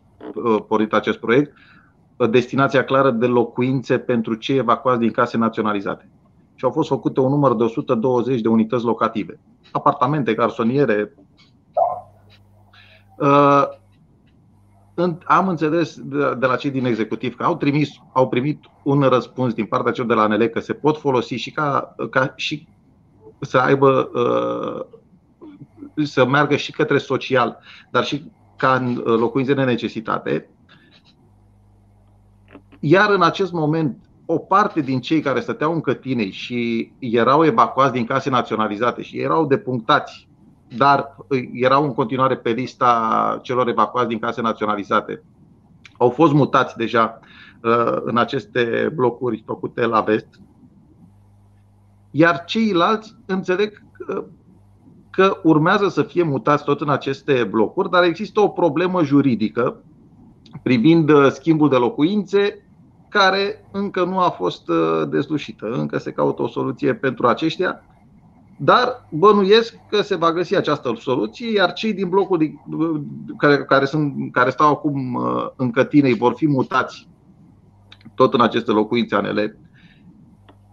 pornit 0.68 0.94
acest 0.94 1.18
proiect 1.18 1.54
destinația 2.30 2.84
clară 2.84 3.12
de 3.12 3.26
locuințe 3.26 3.98
pentru 3.98 4.34
cei 4.34 4.58
evacuați 4.58 5.00
din 5.00 5.12
case 5.12 5.38
naționalizate. 5.38 6.10
Și 6.56 6.66
au 6.66 6.72
fost 6.72 6.90
făcute 6.90 7.20
un 7.20 7.30
număr 7.30 7.56
de 7.56 7.64
120 7.64 8.42
de 8.42 8.48
unități 8.48 8.84
locative, 8.84 9.40
apartamente, 9.72 10.34
garsoniere 10.34 11.14
am 15.26 15.48
înțeles 15.48 16.00
de, 16.00 16.36
de 16.40 16.46
la 16.46 16.56
cei 16.56 16.72
din 16.72 16.86
executiv 16.86 17.36
că 17.36 17.44
au, 17.44 17.58
trimis, 17.58 17.90
au 18.14 18.28
primit 18.28 18.64
un 18.84 19.02
răspuns 19.02 19.54
din 19.54 19.66
partea 19.66 19.92
celor 19.92 20.10
de 20.10 20.14
la 20.14 20.22
ANL 20.22 20.46
că 20.46 20.60
se 20.60 20.74
pot 20.74 20.98
folosi 20.98 21.36
și 21.36 21.52
ca, 21.52 21.96
ca 22.10 22.34
și 22.36 22.68
să 23.40 23.58
aibă 23.58 24.10
uh, 24.14 24.98
să 26.06 26.26
meargă 26.26 26.56
și 26.56 26.72
către 26.72 26.98
social, 26.98 27.60
dar 27.92 28.04
și 28.04 28.32
ca 28.56 28.76
în 28.76 28.94
locuințe 29.06 29.54
de 29.54 29.64
necesitate. 29.64 30.50
Iar 32.80 33.10
în 33.10 33.22
acest 33.22 33.52
moment, 33.52 34.10
o 34.26 34.38
parte 34.38 34.82
din 34.82 35.02
cei 35.02 35.22
care 35.22 35.40
stăteau 35.40 35.74
în 35.74 35.82
cătinei 35.82 36.32
și 36.32 36.92
erau 37.00 37.46
evacuați 37.46 37.94
din 37.94 38.06
case 38.06 38.30
naționalizate 38.30 39.02
și 39.02 39.20
erau 39.20 39.46
depunctați, 39.46 40.29
dar 40.78 41.16
erau 41.54 41.84
în 41.84 41.94
continuare 41.94 42.38
pe 42.38 42.50
lista 42.50 43.40
celor 43.42 43.68
evacuați 43.68 44.08
din 44.08 44.20
case 44.20 44.42
naționalizate, 44.42 45.24
au 45.98 46.10
fost 46.10 46.34
mutați 46.34 46.78
deja 46.78 47.20
uh, 47.64 47.98
în 48.04 48.18
aceste 48.18 48.92
blocuri 48.96 49.44
făcute 49.46 49.86
la 49.86 50.02
vest. 50.02 50.28
Iar 52.12 52.44
ceilalți 52.44 53.16
înțeleg 53.26 53.84
că, 53.92 54.24
că 55.10 55.40
urmează 55.44 55.88
să 55.88 56.04
fie 56.04 56.24
mutați 56.24 56.64
tot 56.64 56.82
în 56.82 56.90
aceste 56.90 57.44
blocuri, 57.44 57.90
dar 57.90 58.04
există 58.04 58.40
o 58.40 58.48
problemă 58.48 59.04
juridică 59.04 59.84
privind 60.64 61.10
uh, 61.10 61.28
schimbul 61.30 61.70
de 61.70 61.76
locuințe 61.76 62.64
care 63.10 63.70
încă 63.72 64.04
nu 64.04 64.20
a 64.20 64.30
fost 64.30 64.70
uh, 64.70 65.08
dezlușită. 65.10 65.66
Încă 65.72 65.98
se 65.98 66.12
caută 66.12 66.42
o 66.42 66.48
soluție 66.48 66.96
pentru 66.96 67.28
aceștia, 67.28 67.82
dar 68.62 69.08
bănuiesc 69.12 69.76
că 69.90 70.02
se 70.02 70.16
va 70.16 70.32
găsi 70.32 70.56
această 70.56 70.94
soluție, 71.00 71.52
iar 71.52 71.74
cei 71.74 71.94
din 71.94 72.10
blocul 72.10 72.60
care, 73.38 73.64
care, 73.64 73.86
sunt, 73.86 74.32
care 74.32 74.50
stau 74.50 74.72
acum 74.72 75.14
uh, 75.14 75.48
în 75.56 75.72
cătinei 75.72 76.14
vor 76.14 76.34
fi 76.34 76.48
mutați 76.48 77.08
tot 78.16 78.34
în 78.34 78.42
aceste 78.42 78.72
locuințe 78.72 79.16
ANL 79.16 79.58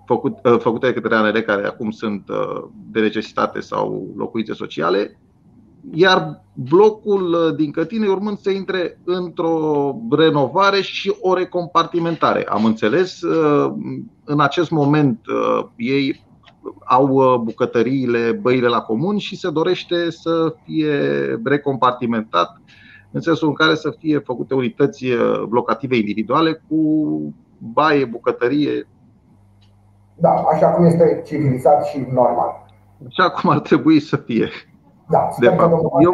făcut, 0.07 0.39
uh, 0.45 0.59
făcute 0.59 0.87
de 0.87 1.01
către 1.01 1.17
ANL 1.17 1.41
care 1.41 1.67
acum 1.67 1.91
sunt 1.91 2.31
de 2.91 3.01
necesitate 3.01 3.61
sau 3.61 4.15
locuințe 4.17 4.53
sociale 4.53 5.19
iar 5.93 6.45
blocul 6.53 7.33
uh, 7.33 7.57
din 7.57 7.71
Cătine 7.71 8.09
urmând 8.09 8.39
să 8.39 8.51
intre 8.51 9.01
într-o 9.05 9.97
renovare 10.11 10.81
și 10.81 11.15
o 11.21 11.35
recompartimentare. 11.35 12.45
Am 12.49 12.65
înțeles, 12.65 13.23
uh, 13.23 13.73
în 14.25 14.41
acest 14.41 14.71
moment 14.71 15.21
uh, 15.27 15.65
ei 15.77 16.25
au 16.85 17.39
bucătăriile, 17.45 18.33
băile 18.33 18.69
la 18.69 18.81
comun 18.81 19.19
și 19.19 19.37
se 19.37 19.51
dorește 19.51 20.11
să 20.11 20.55
fie 20.65 21.01
recompartimentat 21.45 22.61
în 23.11 23.21
sensul 23.21 23.49
în 23.49 23.55
care 23.55 23.75
să 23.75 23.95
fie 23.99 24.19
făcute 24.19 24.55
unități 24.55 25.07
locative 25.51 25.97
individuale 25.97 26.63
cu 26.69 26.79
baie, 27.59 28.05
bucătărie. 28.05 28.89
Da, 30.15 30.31
așa 30.31 30.69
cum 30.69 30.85
este 30.85 31.23
civilizat 31.27 31.87
și 31.87 32.07
normal. 32.13 32.65
Așa 33.07 33.31
cum 33.31 33.51
ar 33.51 33.61
trebui 33.61 34.01
să 34.01 34.17
fie. 34.17 34.49
Da, 35.09 35.29
sper 35.31 35.51
de 35.51 35.57
că 35.57 35.63
domnul 35.63 35.91
eu, 36.01 36.13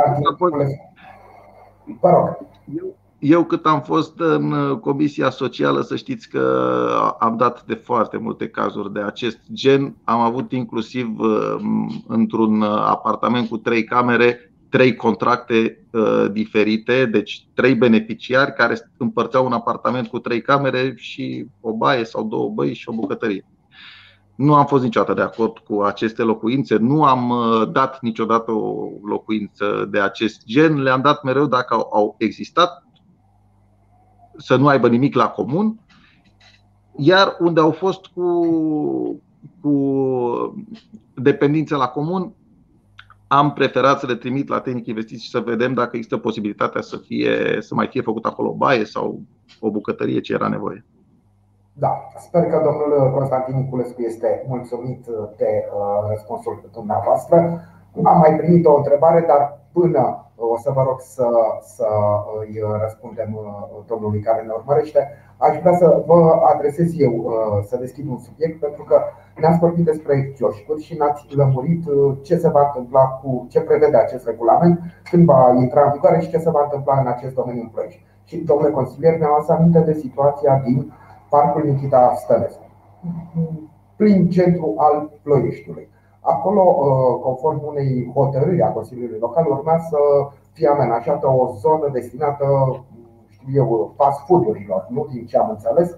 Vă 2.01 2.11
rog. 2.11 2.39
Eu, 2.77 2.95
eu 3.23 3.45
cât 3.45 3.67
am 3.67 3.81
fost 3.81 4.21
în 4.21 4.53
uh, 4.53 4.79
Comisia 4.79 5.31
Socială, 5.31 5.81
să 5.81 5.97
știți 5.97 6.29
că 6.29 7.15
am 7.19 7.37
dat 7.37 7.65
de 7.65 7.75
foarte 7.75 8.17
multe 8.17 8.49
cazuri 8.49 8.93
de 8.93 9.01
acest 9.01 9.39
gen. 9.53 9.97
Am 10.05 10.21
avut 10.21 10.53
inclusiv 10.53 11.19
uh, 11.19 11.57
într-un 12.07 12.61
uh, 12.61 12.69
apartament 12.69 13.49
cu 13.49 13.57
trei 13.57 13.85
camere, 13.85 14.53
trei 14.69 14.95
contracte 14.95 15.77
diferite, 16.33 17.05
deci 17.05 17.47
trei 17.55 17.75
beneficiari 17.75 18.55
care 18.55 18.91
împărțeau 18.97 19.47
un 19.47 19.53
apartament 19.53 20.07
cu 20.07 20.19
trei 20.19 20.43
camere 20.43 20.93
și 20.97 21.47
o 21.61 21.77
baie 21.77 22.05
sau 22.05 22.25
două 22.25 22.49
băi 22.49 22.75
și 22.75 22.89
o 22.89 22.93
bucătărie. 22.93 23.45
Nu 24.35 24.55
am 24.55 24.67
fost 24.67 24.83
niciodată 24.83 25.15
de 25.15 25.23
acord 25.23 25.59
cu 25.59 25.81
aceste 25.81 26.23
locuințe, 26.23 26.77
nu 26.77 27.05
am 27.05 27.31
uh, 27.31 27.69
dat 27.73 28.01
niciodată 28.01 28.53
o 28.53 28.89
locuință 29.05 29.89
de 29.91 30.01
acest 30.01 30.45
gen, 30.47 30.83
le-am 30.83 31.01
dat 31.01 31.23
mereu 31.23 31.47
dacă 31.47 31.75
au 31.75 32.15
existat, 32.19 32.83
să 34.37 34.57
nu 34.57 34.69
aibă 34.69 34.89
nimic 34.89 35.15
la 35.15 35.29
comun, 35.29 35.81
iar 36.97 37.37
unde 37.41 37.61
au 37.61 37.71
fost 37.71 38.07
cu, 38.07 38.47
cu 39.61 39.75
dependențe 41.15 41.75
la 41.75 41.89
comun, 41.89 42.33
am 43.27 43.53
preferat 43.53 43.99
să 43.99 44.07
le 44.07 44.15
trimit 44.15 44.49
la 44.49 44.61
tehnic 44.61 44.87
investiții 44.87 45.25
și 45.25 45.31
să 45.31 45.41
vedem 45.41 45.75
dacă 45.75 45.97
există 45.97 46.17
posibilitatea 46.17 46.81
să, 46.81 46.97
fie, 46.97 47.57
să 47.61 47.75
mai 47.75 47.87
fie 47.87 48.01
făcut 48.01 48.25
acolo 48.25 48.49
o 48.49 48.55
baie 48.55 48.85
sau 48.85 49.21
o 49.61 49.71
bucătărie 49.71 50.21
ce 50.21 50.33
era 50.33 50.49
nevoie. 50.49 50.85
Da, 51.73 51.93
sper 52.19 52.43
că 52.43 52.61
domnul 52.65 53.13
Constantin 53.13 53.57
Niculescu 53.57 54.03
este 54.03 54.45
mulțumit 54.49 55.05
de 55.37 55.51
uh, 55.75 56.09
răspunsul 56.09 56.69
dumneavoastră. 56.73 57.61
Am 58.05 58.19
mai 58.19 58.37
primit 58.37 58.67
o 58.67 58.77
întrebare, 58.77 59.25
dar 59.27 59.61
până 59.73 60.27
o 60.37 60.57
să 60.57 60.71
vă 60.75 60.83
rog 60.83 61.01
să, 61.01 61.27
să 61.61 61.87
îi 62.41 62.61
răspundem 62.81 63.31
uh, 63.35 63.85
domnului 63.87 64.21
care 64.21 64.43
ne 64.43 64.53
urmărește, 64.53 65.09
aș 65.37 65.59
vrea 65.59 65.77
să 65.77 66.03
vă 66.07 66.41
adresez 66.55 66.99
eu 66.99 67.13
uh, 67.13 67.65
să 67.65 67.77
deschid 67.77 68.09
un 68.09 68.19
subiect, 68.19 68.61
pentru 68.61 68.83
că 68.83 69.01
ne-ați 69.37 69.59
vorbit 69.59 69.85
despre 69.85 70.33
chioșcuri 70.35 70.83
și 70.83 70.97
ne-ați 70.97 71.37
lămurit 71.37 71.85
ce 72.23 72.37
se 72.37 72.49
va 72.49 72.63
întâmpla 72.67 73.05
cu 73.05 73.47
ce 73.51 73.61
prevede 73.61 73.97
acest 73.97 74.27
regulament, 74.27 74.81
când 75.11 75.25
va 75.25 75.53
intra 75.57 75.85
în 75.85 75.93
vigoare 75.93 76.21
și 76.21 76.31
ce 76.31 76.39
se 76.39 76.51
va 76.51 76.63
întâmpla 76.63 77.01
în 77.01 77.07
acest 77.07 77.35
domeniu 77.35 77.63
în 77.63 77.69
proiect. 77.69 77.99
Și, 78.25 78.37
domnule 78.37 78.71
consilier, 78.71 79.19
ne-am 79.19 79.45
aminte 79.49 79.81
de 79.81 79.93
situația 79.93 80.63
din 80.65 80.93
Parcul 81.29 81.65
Nikita 81.65 82.13
Stănescu, 82.17 82.71
plin 83.97 84.29
centru 84.31 84.75
al 84.77 85.11
Ploieștiului. 85.23 85.89
Acolo, 86.25 86.63
uh, 86.63 87.21
conform 87.23 87.63
unei 87.67 88.13
hotărâri 88.15 88.63
a 88.63 88.73
Consiliului 88.73 89.19
Local, 89.19 89.47
urma 89.47 89.79
să 89.79 89.99
fie 90.53 90.69
amenajată 90.69 91.27
o 91.29 91.53
zonă 91.55 91.89
destinată, 91.93 92.47
știu 93.29 93.53
eu, 93.55 93.93
fast 93.97 94.21
food-urilor, 94.27 94.87
nu 94.89 95.07
din 95.11 95.27
ce 95.27 95.39
am 95.39 95.51
înțeles. 95.51 95.97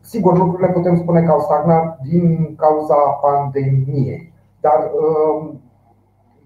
Sigur, 0.00 0.38
lucrurile 0.38 0.68
putem 0.68 0.96
spune 0.96 1.22
că 1.22 1.30
au 1.30 1.40
stagnat 1.40 1.98
din 2.00 2.54
cauza 2.56 2.94
pandemiei, 2.94 4.32
dar 4.60 4.90
um, 5.00 5.60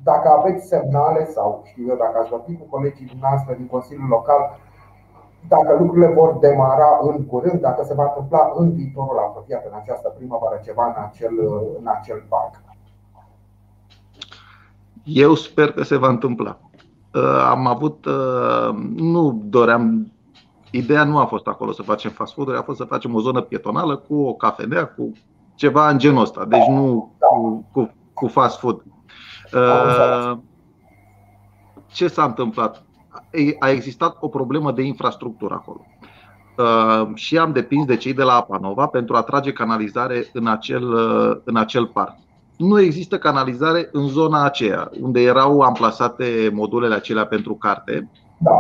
dacă 0.03 0.29
aveți 0.29 0.67
semnale 0.67 1.25
sau 1.25 1.61
știu 1.65 1.85
eu, 1.89 1.97
dacă 1.97 2.19
aș 2.19 2.29
vorbi 2.29 2.57
cu 2.57 2.67
colegii 2.71 3.07
dumneavoastră 3.07 3.55
din 3.55 3.67
Consiliul 3.67 4.09
Local, 4.09 4.59
dacă 5.49 5.77
lucrurile 5.79 6.13
vor 6.13 6.39
demara 6.39 6.99
în 7.03 7.27
curând, 7.27 7.61
dacă 7.61 7.83
se 7.85 7.95
va 7.95 8.03
întâmpla 8.03 8.53
în 8.55 8.73
viitorul 8.73 9.19
apropiat, 9.19 9.65
în 9.65 9.77
această 9.81 10.09
primăvară, 10.09 10.61
ceva 10.63 10.87
în 10.87 11.03
acel, 11.07 11.35
în 11.79 11.87
acel 11.87 12.25
parc. 12.29 12.70
Eu 15.05 15.35
sper 15.35 15.73
că 15.73 15.83
se 15.83 15.97
va 15.97 16.09
întâmpla. 16.09 16.61
Uh, 17.15 17.47
am 17.49 17.67
avut, 17.67 18.05
uh, 18.05 18.75
nu 18.97 19.43
doream, 19.45 20.13
ideea 20.71 21.05
nu 21.05 21.19
a 21.19 21.25
fost 21.25 21.47
acolo 21.47 21.73
să 21.73 21.83
facem 21.83 22.11
fast 22.11 22.33
food 22.33 22.57
a 22.57 22.63
fost 22.63 22.79
să 22.79 22.85
facem 22.85 23.15
o 23.15 23.21
zonă 23.21 23.41
pietonală 23.41 23.97
cu 23.97 24.15
o 24.15 24.33
cafenea, 24.33 24.87
cu 24.87 25.13
ceva 25.55 25.89
în 25.89 25.99
genul 25.99 26.23
ăsta, 26.23 26.45
deci 26.45 26.67
nu 26.69 27.15
da. 27.19 27.27
cu, 27.27 27.69
cu, 27.73 27.95
cu 28.15 28.27
fast 28.27 28.59
food. 28.59 28.83
Uh, 29.55 30.39
ce 31.87 32.09
s-a 32.09 32.25
întâmplat? 32.25 32.85
a 33.59 33.71
existat 33.71 34.17
o 34.21 34.29
problemă 34.29 34.73
de 34.73 34.83
infrastructură 34.83 35.55
acolo. 35.55 35.87
Uh, 36.59 37.15
și 37.15 37.39
am 37.39 37.53
depins 37.53 37.85
de 37.85 37.97
cei 37.97 38.13
de 38.13 38.23
la 38.23 38.33
Apanova 38.33 38.87
pentru 38.87 39.17
a 39.17 39.23
trage 39.23 39.53
canalizare 39.53 40.31
în 40.33 40.47
acel, 40.47 40.93
uh, 40.93 41.37
în 41.45 41.57
acel 41.57 41.87
parc. 41.87 42.17
Nu 42.61 42.81
există 42.81 43.19
canalizare 43.19 43.89
în 43.93 44.09
zona 44.09 44.45
aceea, 44.45 44.91
unde 45.01 45.21
erau 45.21 45.61
amplasate 45.61 46.51
modulele 46.53 46.95
acelea 46.95 47.27
pentru 47.27 47.55
carte. 47.55 48.11
Da. 48.39 48.51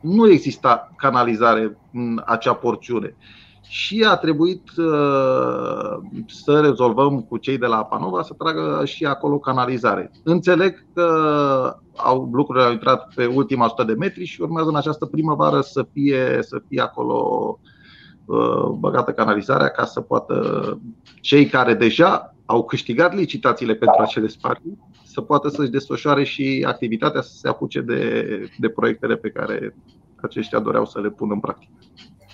Nu 0.00 0.30
exista 0.30 0.92
canalizare 0.96 1.78
în 1.92 2.22
acea 2.24 2.54
porțiune 2.54 3.16
și 3.62 4.06
a 4.08 4.16
trebuit 4.16 4.70
uh, 4.76 5.98
să 6.26 6.60
rezolvăm 6.60 7.20
cu 7.20 7.36
cei 7.36 7.58
de 7.58 7.66
la 7.66 7.84
Panova 7.84 8.22
să 8.22 8.34
tragă 8.38 8.84
și 8.84 9.04
acolo 9.04 9.38
canalizare. 9.38 10.10
Înțeleg 10.24 10.84
că 10.94 11.06
au, 11.96 12.28
lucrurile 12.32 12.64
au 12.64 12.72
intrat 12.72 13.14
pe 13.14 13.26
ultima 13.26 13.64
100 13.64 13.84
de 13.84 13.92
metri 13.92 14.24
și 14.24 14.42
urmează 14.42 14.68
în 14.68 14.76
această 14.76 15.06
primăvară 15.06 15.60
să 15.60 15.86
fie, 15.92 16.38
să 16.40 16.62
fie 16.68 16.80
acolo 16.80 17.58
uh, 18.24 18.66
băgată 18.78 19.12
canalizarea 19.12 19.68
ca 19.68 19.84
să 19.84 20.00
poată 20.00 20.78
cei 21.20 21.46
care 21.46 21.74
deja 21.74 22.34
au 22.50 22.64
câștigat 22.64 23.12
licitațiile 23.14 23.74
pentru 23.74 24.02
acele 24.02 24.26
spații 24.26 24.78
să 25.04 25.20
poată 25.20 25.48
să-și 25.48 25.70
desfășoare 25.70 26.24
și 26.24 26.64
activitatea 26.68 27.20
să 27.20 27.32
se 27.32 27.48
apuce 27.48 27.80
de, 27.80 28.02
de 28.58 28.68
proiectele 28.68 29.16
pe 29.16 29.30
care 29.30 29.74
aceștia 30.22 30.58
doreau 30.58 30.84
să 30.84 31.00
le 31.00 31.08
pună 31.08 31.32
în 31.32 31.40
practică. 31.40 31.72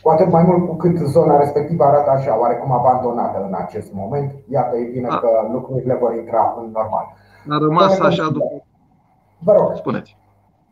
Cu 0.02 0.08
atât 0.08 0.30
mai 0.30 0.42
mult 0.42 0.68
cu 0.68 0.76
cât 0.76 0.96
zona 0.96 1.38
respectivă 1.38 1.84
arată 1.84 2.10
așa, 2.10 2.38
oarecum 2.38 2.72
abandonată 2.72 3.44
în 3.48 3.54
acest 3.54 3.92
moment. 3.92 4.32
Iată, 4.50 4.76
e 4.76 4.90
bine 4.92 5.08
A. 5.08 5.18
că 5.18 5.28
lucrurile 5.52 5.96
vor 6.00 6.14
intra 6.14 6.54
în 6.60 6.70
normal. 6.70 7.06
A 7.48 7.58
rămas 7.58 7.98
așa 7.98 8.28
după. 8.30 8.64
Vă 9.38 9.52
rog. 9.52 9.76
Spuneți. 9.76 10.16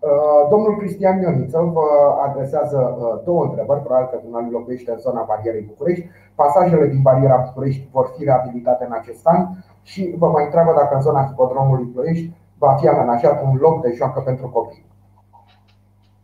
Uh, 0.04 0.48
domnul 0.50 0.76
Cristian 0.78 1.20
Ioniță 1.20 1.58
vă 1.72 1.86
adresează 2.26 2.78
uh, 2.78 3.24
două 3.24 3.44
întrebări, 3.44 3.80
probabil 3.80 4.08
că 4.10 4.18
dumneavoastră 4.22 4.58
locuiește 4.58 4.90
în 4.90 4.98
zona 4.98 5.22
barierei 5.28 5.68
București. 5.70 6.08
Pasajele 6.34 6.86
din 6.86 7.02
bariera 7.02 7.44
București 7.46 7.88
vor 7.92 8.06
fi 8.16 8.24
reabilitate 8.24 8.84
în 8.84 8.94
acest 9.00 9.26
an 9.26 9.40
și 9.82 10.14
vă 10.18 10.26
mai 10.28 10.44
întreabă 10.44 10.72
dacă 10.76 10.94
în 10.94 11.00
zona 11.00 11.26
hipodromului 11.26 11.84
Ploiești 11.84 12.32
va 12.58 12.74
fi 12.80 12.88
amenajat 12.88 13.42
un 13.42 13.56
loc 13.60 13.82
de 13.82 13.94
joacă 13.96 14.20
pentru 14.20 14.48
copii. 14.48 14.86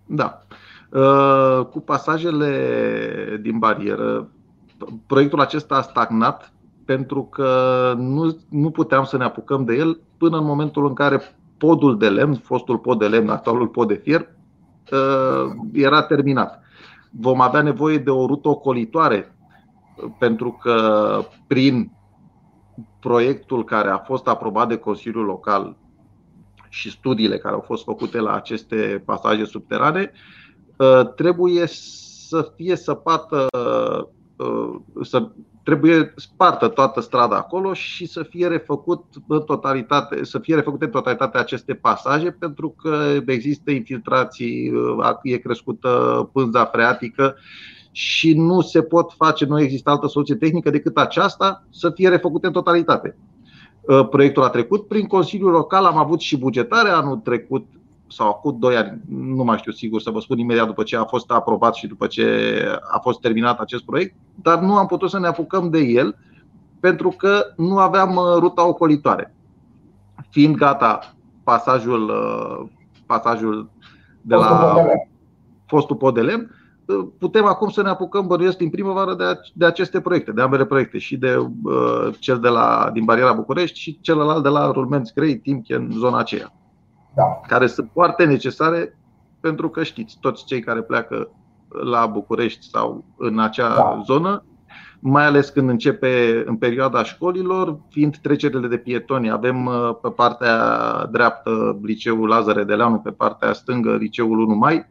Da. 0.07 0.38
Cu 1.73 1.81
pasajele 1.81 2.53
din 3.43 3.59
barieră, 3.59 4.29
proiectul 5.07 5.40
acesta 5.40 5.75
a 5.75 5.83
stagnat 5.83 6.53
pentru 6.85 7.23
că 7.23 7.51
nu, 7.97 8.37
nu 8.49 8.71
puteam 8.71 9.05
să 9.05 9.16
ne 9.16 9.25
apucăm 9.25 9.64
de 9.64 9.75
el 9.75 10.01
până 10.19 10.37
în 10.37 10.45
momentul 10.45 10.87
în 10.87 10.95
care 10.95 11.21
podul 11.61 11.99
de 11.99 12.09
lemn, 12.09 12.35
fostul 12.35 12.79
pod 12.79 12.99
de 12.99 13.09
lemn, 13.09 13.29
actualul 13.29 13.68
pod 13.68 13.88
de 13.88 13.94
fier, 13.94 14.29
era 15.73 16.03
terminat. 16.03 16.62
Vom 17.11 17.40
avea 17.40 17.62
nevoie 17.62 17.99
de 17.99 18.11
o 18.11 18.27
rută 18.27 18.49
ocolitoare 18.49 19.37
pentru 20.18 20.59
că 20.62 21.18
prin 21.46 21.92
proiectul 23.01 23.64
care 23.64 23.90
a 23.90 23.99
fost 23.99 24.29
aprobat 24.29 24.68
de 24.68 24.77
Consiliul 24.77 25.25
Local 25.25 25.77
și 26.68 26.90
studiile 26.90 27.38
care 27.38 27.55
au 27.55 27.61
fost 27.61 27.85
făcute 27.85 28.20
la 28.20 28.35
aceste 28.35 29.03
pasaje 29.05 29.44
subterane, 29.44 30.12
trebuie 31.16 31.66
să 31.66 32.53
fie 32.57 32.77
săpată, 32.77 33.46
să 35.03 35.31
trebuie 35.62 36.12
spartă 36.16 36.68
toată 36.68 37.01
strada 37.01 37.37
acolo 37.37 37.73
și 37.73 38.07
să 38.07 38.23
fie 38.23 38.46
refăcut 38.46 39.05
în 39.29 39.42
totalitate, 39.42 40.25
să 40.25 40.38
fie 40.38 40.55
refăcute 40.55 40.85
în 40.85 40.90
totalitate 40.90 41.38
aceste 41.38 41.75
pasaje 41.75 42.31
pentru 42.31 42.75
că 42.83 43.20
există 43.27 43.70
infiltrații, 43.70 44.73
e 45.23 45.37
crescută 45.37 46.29
pânza 46.33 46.64
freatică 46.64 47.37
și 47.92 48.33
nu 48.35 48.61
se 48.61 48.83
pot 48.83 49.12
face, 49.16 49.44
nu 49.44 49.61
există 49.61 49.90
altă 49.90 50.07
soluție 50.07 50.35
tehnică 50.35 50.70
decât 50.70 50.96
aceasta 50.96 51.64
să 51.70 51.90
fie 51.90 52.09
refăcute 52.09 52.46
în 52.46 52.53
totalitate. 52.53 53.16
Uh, 53.81 54.09
proiectul 54.09 54.42
a 54.42 54.49
trecut 54.49 54.88
prin 54.88 55.07
Consiliul 55.07 55.51
Local, 55.51 55.85
am 55.85 55.96
avut 55.96 56.20
și 56.20 56.38
bugetare 56.38 56.88
anul 56.88 57.16
trecut 57.16 57.66
sau 58.11 58.29
acum 58.29 58.57
doi 58.59 58.77
ani, 58.77 59.01
nu 59.09 59.44
mai 59.44 59.59
știu 59.59 59.73
sigur 59.73 60.01
să 60.01 60.11
vă 60.11 60.20
spun 60.20 60.38
imediat 60.38 60.66
după 60.66 60.83
ce 60.83 60.96
a 60.96 61.05
fost 61.05 61.31
aprobat 61.31 61.75
și 61.75 61.87
după 61.87 62.07
ce 62.07 62.27
a 62.90 62.99
fost 62.99 63.20
terminat 63.20 63.61
acest 63.61 63.85
proiect, 63.85 64.14
dar 64.35 64.59
nu 64.59 64.77
am 64.77 64.87
putut 64.87 65.11
să 65.11 65.18
ne 65.18 65.27
apucăm 65.27 65.70
de 65.70 65.79
el 65.79 66.16
pentru 66.81 67.09
că 67.09 67.42
nu 67.57 67.79
aveam 67.79 68.16
uh, 68.16 68.37
ruta 68.38 68.66
ocolitoare. 68.68 69.35
Fiind 70.29 70.57
gata 70.57 71.14
pasajul, 71.44 72.09
uh, 72.09 72.68
pasajul 73.07 73.70
de 74.20 74.35
la 74.35 74.77
fostul 75.66 75.96
pod 75.96 76.14
de 76.14 76.20
lemn, 76.20 76.51
putem 77.18 77.44
acum 77.44 77.68
să 77.68 77.83
ne 77.83 77.88
apucăm, 77.88 78.27
bănuiesc, 78.27 78.57
din 78.57 78.70
primăvară 78.70 79.14
de, 79.14 79.25
de 79.55 79.64
aceste 79.64 80.01
proiecte, 80.01 80.33
de 80.33 80.42
ambele 80.42 80.64
proiecte, 80.64 80.99
și 80.99 81.16
de 81.16 81.37
uh, 81.37 82.09
cel 82.18 82.38
de 82.38 82.49
la, 82.49 82.90
din 82.92 83.05
bariera 83.05 83.33
București 83.33 83.79
și 83.79 83.99
celălalt 84.01 84.42
de 84.42 84.49
la 84.49 84.70
Rulmenți 84.70 85.14
Grei, 85.14 85.38
Timchen, 85.38 85.90
zona 85.92 86.18
aceea. 86.18 86.53
Da. 87.14 87.40
Care 87.46 87.66
sunt 87.66 87.90
foarte 87.92 88.25
necesare 88.25 88.94
pentru 89.40 89.68
că 89.68 89.83
știți, 89.83 90.18
toți 90.20 90.44
cei 90.44 90.61
care 90.61 90.83
pleacă 90.83 91.31
la 91.68 92.07
București 92.07 92.68
sau 92.68 93.05
în 93.16 93.38
acea 93.38 93.75
da. 93.75 94.01
zonă, 94.05 94.44
mai 95.01 95.25
ales 95.25 95.49
când 95.49 95.68
începe 95.68 96.42
în 96.46 96.57
perioada 96.57 97.03
școlilor, 97.03 97.79
fiind 97.88 98.16
trecerile 98.16 98.68
de 98.68 98.77
pietoni, 98.77 99.31
avem 99.31 99.66
uh, 99.66 99.96
pe 100.03 100.09
partea 100.09 100.57
dreaptă 101.11 101.79
liceul 101.83 102.29
Lazare 102.29 102.64
de 102.64 102.75
Leanu, 102.75 102.99
pe 102.99 103.11
partea 103.11 103.53
stângă 103.53 103.96
liceul 103.96 104.38
1 104.38 104.55
Mai, 104.55 104.88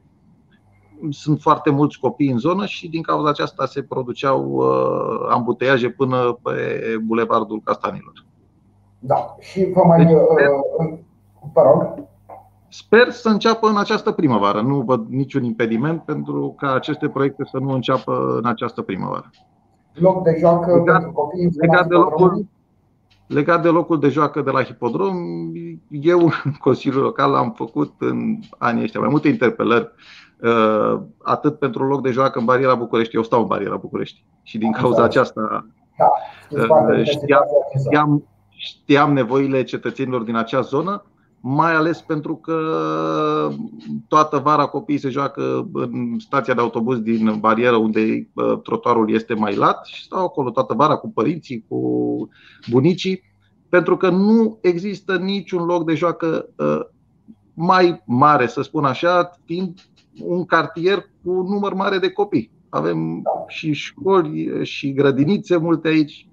sunt 1.09 1.41
foarte 1.41 1.69
mulți 1.69 1.99
copii 1.99 2.31
în 2.31 2.37
zonă 2.37 2.65
și 2.65 2.89
din 2.89 3.01
cauza 3.01 3.29
aceasta 3.29 3.65
se 3.65 3.83
produceau 3.83 4.49
uh, 4.49 5.29
ambuteiaje 5.29 5.89
până 5.89 6.39
pe 6.43 6.81
Bulevardul 7.03 7.61
Castanilor. 7.63 8.25
Da, 8.99 9.35
și 9.39 9.71
vă 9.73 9.81
mai. 9.87 10.05
Deci, 10.05 10.13
uh, 10.13 10.99
vă 11.53 11.61
rog. 11.61 12.07
Sper 12.69 13.09
să 13.09 13.29
înceapă 13.29 13.67
în 13.67 13.77
această 13.77 14.11
primăvară. 14.11 14.61
Nu 14.61 14.81
văd 14.81 15.07
niciun 15.07 15.43
impediment 15.43 16.01
pentru 16.01 16.55
ca 16.57 16.73
aceste 16.73 17.09
proiecte 17.09 17.43
să 17.51 17.57
nu 17.57 17.69
înceapă 17.69 18.37
în 18.37 18.45
această 18.45 18.81
primăvară. 18.81 19.29
Loc 19.93 20.23
de 20.23 20.35
joacă 20.39 20.75
legat, 20.75 20.95
pentru 20.95 21.11
copii 21.11 21.43
în 21.43 21.49
legat 21.55 21.87
de, 21.87 21.95
locul, 21.95 22.45
legat 23.27 23.61
de 23.61 23.67
locul 23.67 23.99
de 23.99 24.09
joacă 24.09 24.41
de 24.41 24.51
la 24.51 24.63
hipodrom, 24.63 25.17
eu 25.89 26.19
în 26.43 26.51
Consiliul 26.59 27.01
Local 27.01 27.35
am 27.35 27.51
făcut 27.51 27.93
în 27.99 28.39
anii 28.57 28.83
ăștia 28.83 28.99
mai 28.99 29.09
multe 29.09 29.27
interpelări 29.27 29.91
Uh, 30.43 31.01
atât 31.23 31.59
pentru 31.59 31.87
loc 31.87 32.01
de 32.01 32.11
joacă 32.11 32.39
în 32.39 32.45
bariera 32.45 32.75
București. 32.75 33.15
Eu 33.15 33.23
stau 33.23 33.41
în 33.41 33.47
bariera 33.47 33.75
București 33.75 34.23
și 34.43 34.57
din 34.57 34.71
cauza 34.71 35.03
aceasta 35.03 35.67
da, 35.97 36.07
uh, 36.49 37.03
știam, 37.03 37.43
știam, 37.79 38.27
știam 38.49 39.13
nevoile 39.13 39.63
cetățenilor 39.63 40.21
din 40.21 40.35
acea 40.35 40.61
zonă, 40.61 41.03
mai 41.41 41.73
ales 41.73 42.01
pentru 42.01 42.35
că 42.35 42.57
toată 44.07 44.37
vara 44.37 44.65
copiii 44.65 44.99
se 44.99 45.09
joacă 45.09 45.69
în 45.73 46.19
stația 46.19 46.53
de 46.53 46.61
autobuz 46.61 46.99
din 46.99 47.39
barieră 47.39 47.75
unde 47.75 48.29
uh, 48.33 48.61
trotuarul 48.61 49.13
este 49.13 49.33
mai 49.33 49.55
lat 49.55 49.85
și 49.85 50.03
stau 50.03 50.23
acolo 50.23 50.49
toată 50.49 50.73
vara 50.73 50.95
cu 50.95 51.11
părinții, 51.11 51.65
cu 51.67 52.29
bunicii, 52.69 53.21
pentru 53.69 53.97
că 53.97 54.09
nu 54.09 54.57
există 54.61 55.17
niciun 55.17 55.65
loc 55.65 55.85
de 55.85 55.93
joacă 55.93 56.49
mai 57.61 58.01
mare, 58.05 58.47
să 58.47 58.61
spun 58.61 58.85
așa, 58.85 59.31
fiind 59.45 59.79
un 60.21 60.45
cartier 60.45 60.97
cu 61.23 61.31
un 61.31 61.45
număr 61.45 61.73
mare 61.73 61.97
de 61.97 62.11
copii. 62.11 62.51
Avem 62.69 63.21
și 63.47 63.73
școli 63.73 64.65
și 64.65 64.93
grădinițe 64.93 65.57
multe 65.57 65.87
aici. 65.87 66.29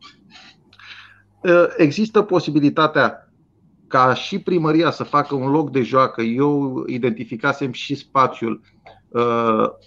Ă, 1.45 1.69
există 1.77 2.23
posibilitatea 2.23 3.26
ca 3.89 4.15
și 4.15 4.39
primăria 4.39 4.91
să 4.91 5.05
facă 5.05 5.35
un 5.35 5.51
loc 5.51 5.71
de 5.71 5.83
joacă. 5.83 6.23
Eu 6.23 6.85
identificasem 6.87 7.73
și 7.73 7.95
spațiul 7.95 8.61
ă, 9.15 9.79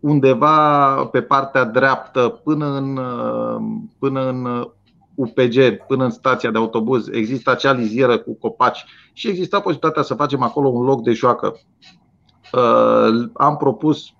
undeva 0.00 0.94
pe 1.04 1.22
partea 1.22 1.64
dreaptă 1.64 2.40
până 2.44 2.76
în, 2.76 2.96
ă, 2.96 3.60
până 3.98 4.28
în 4.28 4.68
UPG, 5.14 5.86
până 5.86 6.04
în 6.04 6.10
stația 6.10 6.50
de 6.50 6.58
autobuz, 6.58 7.08
există 7.08 7.50
acea 7.50 7.72
lizieră 7.72 8.18
cu 8.18 8.34
copaci 8.34 8.84
și 9.12 9.28
exista 9.28 9.60
posibilitatea 9.60 10.02
să 10.02 10.14
facem 10.14 10.42
acolo 10.42 10.68
un 10.68 10.84
loc 10.84 11.02
de 11.02 11.12
joacă 11.12 11.54
Uh, 12.52 13.28
am 13.32 13.56
propus 13.56 14.14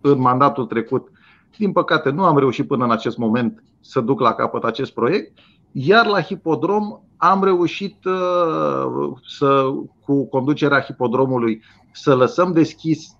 în 0.00 0.20
mandatul 0.20 0.66
trecut. 0.66 1.08
Din 1.56 1.72
păcate, 1.72 2.10
nu 2.10 2.24
am 2.24 2.38
reușit 2.38 2.66
până 2.66 2.84
în 2.84 2.90
acest 2.90 3.16
moment 3.16 3.62
să 3.80 4.00
duc 4.00 4.20
la 4.20 4.34
capăt 4.34 4.64
acest 4.64 4.92
proiect. 4.92 5.38
Iar 5.72 6.06
la 6.06 6.22
hipodrom 6.22 7.00
am 7.16 7.44
reușit 7.44 8.04
uh, 8.04 9.12
să, 9.26 9.72
cu 10.04 10.28
conducerea 10.28 10.80
hipodromului 10.80 11.62
să 11.92 12.14
lăsăm 12.14 12.52
deschis, 12.52 13.16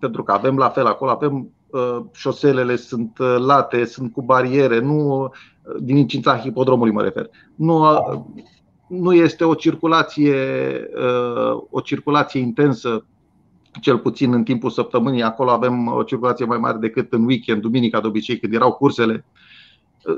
pentru 0.00 0.22
că 0.22 0.32
avem 0.32 0.56
la 0.56 0.68
fel 0.68 0.86
acolo, 0.86 1.10
avem 1.10 1.50
uh, 1.70 1.98
șoselele 2.12 2.76
sunt 2.76 3.18
late, 3.18 3.84
sunt 3.84 4.12
cu 4.12 4.22
bariere, 4.22 4.80
nu 4.80 5.28
din 5.80 5.96
incința 5.96 6.38
hipodromului 6.38 6.92
mă 6.92 7.02
refer. 7.02 7.30
Nu, 7.54 7.84
nu 8.88 9.12
este 9.12 9.44
o 9.44 9.54
circulație, 9.54 10.36
o 11.70 11.80
circulație 11.80 12.40
intensă 12.40 13.04
cel 13.80 13.98
puțin 13.98 14.32
în 14.32 14.44
timpul 14.44 14.70
săptămânii. 14.70 15.22
Acolo 15.22 15.50
avem 15.50 15.86
o 15.86 16.02
circulație 16.02 16.44
mai 16.44 16.58
mare 16.58 16.78
decât 16.78 17.12
în 17.12 17.24
weekend, 17.24 17.60
duminica 17.60 18.00
de 18.00 18.06
obicei, 18.06 18.38
când 18.38 18.54
erau 18.54 18.72
cursele. 18.72 19.24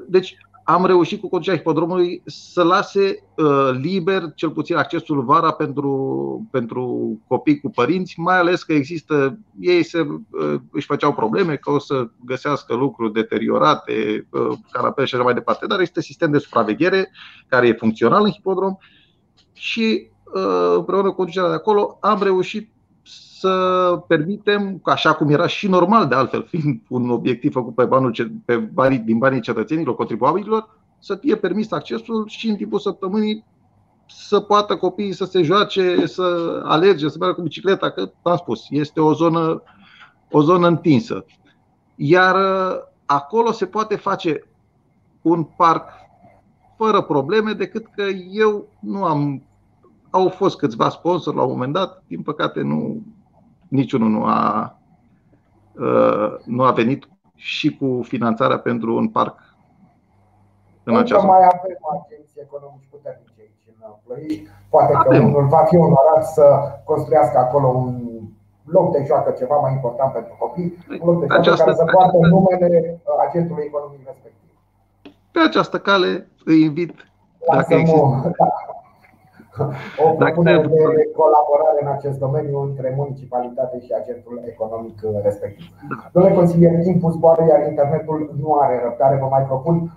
Deci 0.09 0.37
am 0.69 0.87
reușit 0.87 1.21
cu 1.21 1.29
conducerea 1.29 1.59
hipodromului 1.59 2.23
să 2.25 2.63
lase 2.63 3.25
uh, 3.37 3.71
liber 3.81 4.33
cel 4.35 4.51
puțin 4.51 4.77
accesul 4.77 5.25
vara 5.25 5.51
pentru, 5.51 6.49
pentru 6.51 7.17
copii 7.27 7.61
cu 7.61 7.71
părinți, 7.71 8.21
mai 8.21 8.39
ales 8.39 8.63
că 8.63 8.73
există, 8.73 9.39
ei 9.61 9.83
se, 9.83 10.01
uh, 10.01 10.55
își 10.71 10.87
făceau 10.87 11.13
probleme 11.13 11.57
că 11.57 11.71
o 11.71 11.79
să 11.79 12.09
găsească 12.25 12.75
lucruri 12.75 13.13
deteriorate, 13.13 14.27
uh, 14.31 14.59
canapele 14.71 15.07
și 15.07 15.15
așa 15.15 15.25
mai 15.25 15.35
departe, 15.35 15.67
dar 15.67 15.81
este 15.81 16.01
sistem 16.01 16.31
de 16.31 16.39
supraveghere 16.39 17.11
care 17.47 17.67
e 17.67 17.73
funcțional 17.73 18.25
în 18.25 18.31
hipodrom 18.31 18.77
și 19.53 20.09
împreună 20.75 21.09
cu 21.09 21.15
conducerea 21.15 21.49
de 21.49 21.55
acolo 21.55 21.99
am 22.01 22.23
reușit 22.23 22.71
să 23.47 24.05
permitem, 24.07 24.81
așa 24.83 25.15
cum 25.15 25.29
era 25.29 25.47
și 25.47 25.69
normal 25.69 26.07
de 26.07 26.15
altfel, 26.15 26.47
fiind 26.49 26.81
un 26.89 27.11
obiectiv 27.11 27.53
făcut 27.53 27.75
pe 27.75 27.85
banul, 27.85 28.15
pe 28.45 28.57
banii, 28.57 28.99
din 28.99 29.19
banii 29.19 29.41
cetățenilor, 29.41 29.95
contribuabililor, 29.95 30.79
să 30.99 31.15
fie 31.15 31.37
permis 31.37 31.73
accesul 31.73 32.25
și 32.29 32.49
în 32.49 32.57
timpul 32.57 32.79
săptămânii 32.79 33.45
să 34.09 34.41
poată 34.41 34.77
copiii 34.77 35.13
să 35.13 35.25
se 35.25 35.43
joace, 35.43 36.07
să 36.07 36.61
alerge, 36.65 37.09
să 37.09 37.17
meargă 37.19 37.37
cu 37.37 37.43
bicicleta, 37.43 37.91
că 37.91 38.11
am 38.23 38.37
spus, 38.37 38.67
este 38.71 39.01
o 39.01 39.13
zonă, 39.13 39.63
o 40.31 40.43
zonă 40.43 40.67
întinsă. 40.67 41.25
Iar 41.95 42.35
uh, 42.35 42.79
acolo 43.07 43.53
se 43.53 43.67
poate 43.67 43.97
face 43.97 44.49
un 45.23 45.45
parc 45.45 45.89
fără 46.77 47.03
probleme, 47.03 47.53
decât 47.53 47.87
că 47.95 48.03
eu 48.31 48.69
nu 48.81 49.05
am. 49.05 49.43
Au 50.11 50.29
fost 50.29 50.57
câțiva 50.57 50.89
sponsori 50.89 51.37
la 51.37 51.43
un 51.43 51.51
moment 51.51 51.73
dat, 51.73 52.03
din 52.07 52.23
păcate 52.23 52.61
nu, 52.61 53.03
niciunul 53.77 54.09
nu 54.09 54.25
a, 54.25 54.75
uh, 55.75 56.29
nu 56.45 56.62
a 56.62 56.71
venit 56.71 57.09
și 57.35 57.77
cu 57.77 58.01
finanțarea 58.03 58.59
pentru 58.59 58.97
un 58.97 59.09
parc 59.09 59.47
în 60.89 60.97
această 60.97 61.27
mai 61.27 61.43
avem 61.55 61.79
agenții 61.95 62.41
economici 62.47 62.89
puternici 62.91 63.39
aici 63.43 63.65
în 63.71 63.79
Plăi. 64.05 64.49
Poate 64.75 64.93
că 64.93 65.09
avem. 65.09 65.25
unul 65.29 65.47
va 65.57 65.62
fi 65.71 65.77
onorat 65.77 66.25
să 66.37 66.47
construiască 66.85 67.39
acolo 67.39 67.69
un 67.69 67.95
loc 68.65 68.93
de 68.93 69.05
joacă 69.07 69.31
ceva 69.31 69.57
mai 69.57 69.73
important 69.73 70.12
pentru 70.12 70.37
copii, 70.39 70.71
un 71.01 71.07
loc 71.09 71.21
de 71.21 71.27
joacă 71.27 71.41
această, 71.41 71.65
care 71.65 71.77
să 71.77 71.85
poartă 71.85 72.17
această... 72.17 72.35
numele 72.35 73.01
agentului 73.29 73.65
economic 73.67 74.01
respectiv. 74.07 74.51
Pe 75.33 75.41
această 75.49 75.79
cale 75.79 76.29
îi 76.45 76.62
invit 76.62 76.95
dacă 77.53 77.75
există. 77.75 78.35
Da. 78.39 78.76
O 80.05 80.11
propunere 80.21 80.61
de 81.01 81.11
colaborare 81.21 81.81
în 81.81 81.90
acest 81.97 82.19
domeniu 82.19 82.59
între 82.61 82.95
municipalitate 82.97 83.81
și 83.81 83.92
agentul 84.01 84.42
economic 84.53 84.99
respectiv. 85.23 85.66
Da. 85.90 86.11
Domnule 86.12 86.35
consilier, 86.35 86.83
timpul 86.83 87.11
zboară, 87.11 87.45
iar 87.49 87.69
internetul 87.69 88.35
nu 88.42 88.53
are 88.53 88.81
răbdare. 88.85 89.16
Vă 89.21 89.29
mai 89.31 89.42
propun 89.42 89.90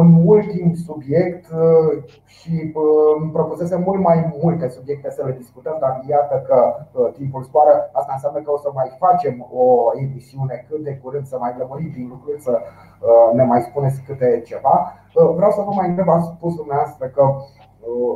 un 0.00 0.22
ultim 0.24 0.74
subiect 0.74 1.44
uh, 1.50 2.02
și 2.24 2.72
uh, 2.74 3.20
îmi 3.20 3.30
propusesem 3.30 3.80
mult 3.86 4.00
mai 4.00 4.18
multe 4.42 4.68
subiecte 4.68 5.10
să 5.10 5.22
le 5.26 5.34
discutăm, 5.38 5.76
dar 5.80 6.02
iată 6.08 6.36
că 6.48 6.58
uh, 6.92 7.12
timpul 7.12 7.42
zboară. 7.42 7.90
Asta 7.92 8.12
înseamnă 8.12 8.40
că 8.40 8.50
o 8.50 8.58
să 8.58 8.70
mai 8.74 8.88
facem 8.98 9.46
o 9.52 9.90
emisiune 9.94 10.66
cât 10.68 10.82
de 10.84 11.00
curând 11.02 11.26
să 11.26 11.36
mai 11.40 11.54
lămurim 11.58 11.90
din 11.94 12.06
lucruri, 12.08 12.40
să 12.40 12.60
ne 13.34 13.44
mai 13.44 13.60
spuneți 13.60 14.02
câte 14.06 14.42
ceva. 14.46 14.92
Vreau 15.12 15.50
să 15.50 15.60
vă 15.66 15.72
mai 15.74 15.88
întreb, 15.88 16.08
am 16.08 16.22
spus 16.36 16.54
dumneavoastră 16.54 17.06
că 17.06 17.24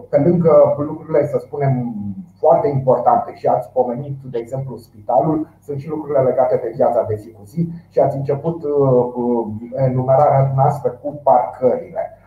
pe 0.08 0.18
lângă 0.18 0.74
lucrurile, 0.76 1.26
să 1.26 1.38
spunem, 1.38 1.94
foarte 2.38 2.68
importante 2.68 3.34
și 3.34 3.46
ați 3.46 3.70
pomenit, 3.72 4.16
de 4.30 4.38
exemplu, 4.38 4.76
spitalul, 4.76 5.48
sunt 5.60 5.78
și 5.78 5.88
lucrurile 5.88 6.20
legate 6.20 6.56
de 6.62 6.72
viața 6.74 7.02
de 7.02 7.14
zi 7.14 7.30
cu 7.30 7.44
zi 7.44 7.68
și 7.88 7.98
ați 8.00 8.16
început 8.16 8.62
uh, 8.62 9.46
enumerarea 9.76 10.44
dumneavoastră 10.44 10.90
cu 11.02 11.20
parcările. 11.22 12.18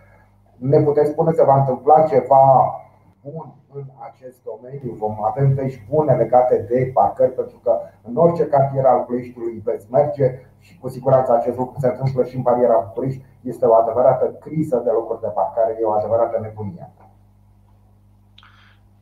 Ne 0.57 0.79
puteți 0.81 1.11
spune 1.11 1.31
se 1.31 1.43
va 1.43 1.59
întâmpla 1.59 2.01
ceva 2.01 2.75
bun 3.23 3.53
în 3.73 3.83
acest 4.09 4.37
domeniu? 4.43 4.93
Vom 4.93 5.23
avea 5.23 5.45
vești 5.55 5.81
bune 5.89 6.13
legate 6.13 6.65
de 6.69 6.91
parcări, 6.93 7.31
pentru 7.31 7.59
că 7.63 7.79
în 8.01 8.15
orice 8.15 8.47
cartier 8.47 8.85
al 8.85 9.03
Ploieștiului 9.03 9.61
veți 9.63 9.91
merge 9.91 10.39
și 10.59 10.79
cu 10.79 10.87
siguranță 10.87 11.33
acest 11.33 11.57
lucru 11.57 11.75
se 11.79 11.87
întâmplă 11.87 12.23
și 12.23 12.35
în 12.35 12.41
bariera 12.41 12.85
București. 12.87 13.25
Este 13.41 13.65
o 13.65 13.73
adevărată 13.73 14.25
criză 14.25 14.81
de 14.85 14.89
locuri 14.91 15.21
de 15.21 15.27
parcare, 15.27 15.77
e 15.81 15.85
o 15.85 15.91
adevărată 15.91 16.39
nebunie. 16.41 16.89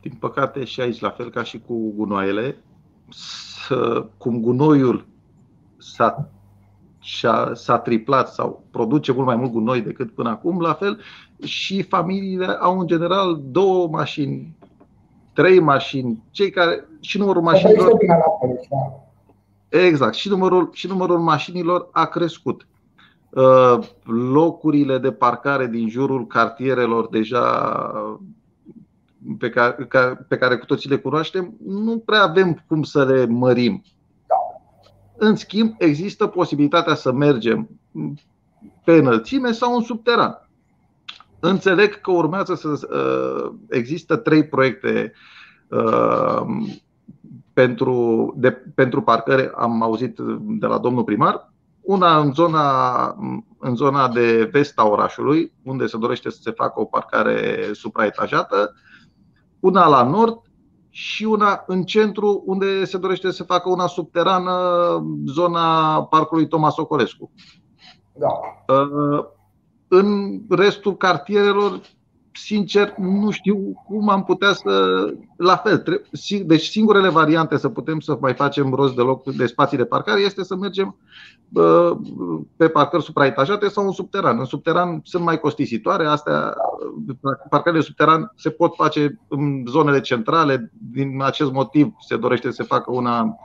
Din 0.00 0.16
păcate 0.20 0.64
și 0.64 0.80
aici, 0.80 1.00
la 1.00 1.10
fel 1.10 1.30
ca 1.30 1.42
și 1.42 1.60
cu 1.66 1.92
gunoaiele, 1.96 2.56
să, 3.66 4.06
cum 4.18 4.40
gunoiul 4.40 5.06
s-a, 5.76 6.28
s-a 7.52 7.78
triplat 7.78 8.32
sau 8.32 8.64
produce 8.70 9.12
mult 9.12 9.26
mai 9.26 9.36
mult 9.36 9.50
gunoi 9.50 9.80
decât 9.80 10.14
până 10.14 10.28
acum, 10.28 10.60
la 10.60 10.72
fel 10.72 11.00
și 11.42 11.82
familiile 11.82 12.46
au 12.46 12.78
în 12.78 12.86
general 12.86 13.40
două 13.44 13.88
mașini, 13.88 14.56
trei 15.32 15.60
mașini, 15.60 16.22
cei 16.30 16.50
care 16.50 16.88
și 17.00 17.18
numărul 17.18 17.42
mașinilor. 17.42 17.92
Exact, 19.68 20.14
și 20.14 20.28
numărul, 20.28 20.70
și 20.72 20.86
numărul 20.86 21.18
mașinilor 21.18 21.88
a 21.92 22.04
crescut. 22.04 22.66
Uh, 23.30 23.78
locurile 24.04 24.98
de 24.98 25.12
parcare 25.12 25.66
din 25.66 25.88
jurul 25.88 26.26
cartierelor 26.26 27.08
deja 27.08 27.40
pe 29.38 29.50
care, 29.50 29.88
pe 30.28 30.36
care 30.36 30.56
cu 30.56 30.64
toții 30.64 30.90
le 30.90 30.96
cunoaștem, 30.96 31.56
nu 31.66 31.98
prea 31.98 32.22
avem 32.22 32.64
cum 32.66 32.82
să 32.82 33.04
le 33.04 33.26
mărim. 33.26 33.82
Da. 34.26 34.34
În 35.26 35.36
schimb, 35.36 35.74
există 35.78 36.26
posibilitatea 36.26 36.94
să 36.94 37.12
mergem 37.12 37.68
pe 38.84 38.92
înălțime 38.92 39.52
sau 39.52 39.76
în 39.76 39.82
subteran. 39.82 40.48
Înțeleg 41.40 42.00
că 42.00 42.10
urmează 42.10 42.54
să 42.54 42.68
uh, 42.68 43.52
există 43.68 44.16
trei 44.16 44.46
proiecte 44.46 45.12
uh, 45.68 46.42
pentru, 47.52 48.32
de, 48.36 48.50
pentru 48.74 49.02
parcări, 49.02 49.50
am 49.54 49.82
auzit 49.82 50.18
de 50.40 50.66
la 50.66 50.78
domnul 50.78 51.04
primar. 51.04 51.52
Una 51.80 52.18
în 52.18 52.32
zona, 52.32 53.16
în 53.58 53.74
zona 53.74 54.08
de 54.08 54.48
vest 54.52 54.78
a 54.78 54.86
orașului, 54.86 55.52
unde 55.62 55.86
se 55.86 55.98
dorește 55.98 56.30
să 56.30 56.38
se 56.42 56.50
facă 56.50 56.80
o 56.80 56.84
parcare 56.84 57.68
supraetajată, 57.72 58.74
una 59.60 59.88
la 59.88 60.02
nord 60.02 60.40
și 60.90 61.24
una 61.24 61.64
în 61.66 61.82
centru, 61.82 62.42
unde 62.46 62.84
se 62.84 62.98
dorește 62.98 63.30
să 63.30 63.42
facă 63.42 63.68
una 63.68 63.86
subterană, 63.86 64.52
zona 65.26 66.02
Parcului 66.04 66.48
Tomas 66.48 66.76
Ocolescu. 66.76 67.30
Da. 68.12 68.28
Uh, 68.74 69.24
în 69.88 70.40
restul 70.48 70.96
cartierelor 70.96 71.80
sincer, 72.32 72.94
nu 72.96 73.30
știu 73.30 73.82
cum 73.86 74.08
am 74.08 74.24
putea 74.24 74.52
să. 74.52 75.04
La 75.36 75.56
fel, 75.56 76.02
deci 76.44 76.66
singurele 76.66 77.08
variante 77.08 77.56
să 77.56 77.68
putem 77.68 78.00
să 78.00 78.18
mai 78.20 78.34
facem 78.34 78.72
rost 78.74 78.94
de 78.94 79.02
loc 79.02 79.24
de 79.24 79.46
spații 79.46 79.76
de 79.76 79.84
parcare 79.84 80.20
este 80.20 80.44
să 80.44 80.56
mergem 80.56 80.96
pe 82.56 82.68
parcări 82.68 83.02
supraetajate 83.02 83.68
sau 83.68 83.84
în 83.84 83.92
subteran. 83.92 84.38
În 84.38 84.44
subteran 84.44 85.00
sunt 85.04 85.24
mai 85.24 85.40
costisitoare, 85.40 86.06
astea, 86.06 86.54
parcările 87.50 87.82
subteran 87.82 88.32
se 88.36 88.50
pot 88.50 88.74
face 88.74 89.20
în 89.28 89.64
zonele 89.66 90.00
centrale, 90.00 90.72
din 90.92 91.22
acest 91.22 91.52
motiv 91.52 91.92
se 92.00 92.16
dorește 92.16 92.48
să 92.48 92.54
se 92.54 92.62
facă 92.62 92.92
una 92.92 93.36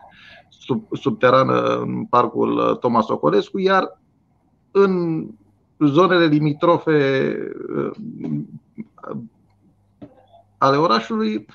sub, 0.50 0.88
subterană 0.92 1.62
în 1.62 2.06
parcul 2.06 2.78
Tomas 2.80 3.08
Ocolescu, 3.08 3.60
iar 3.60 4.00
în 4.72 5.26
zonele 5.80 6.26
limitrofe 6.26 7.38
ale 10.58 10.78
orașului, 10.78 11.46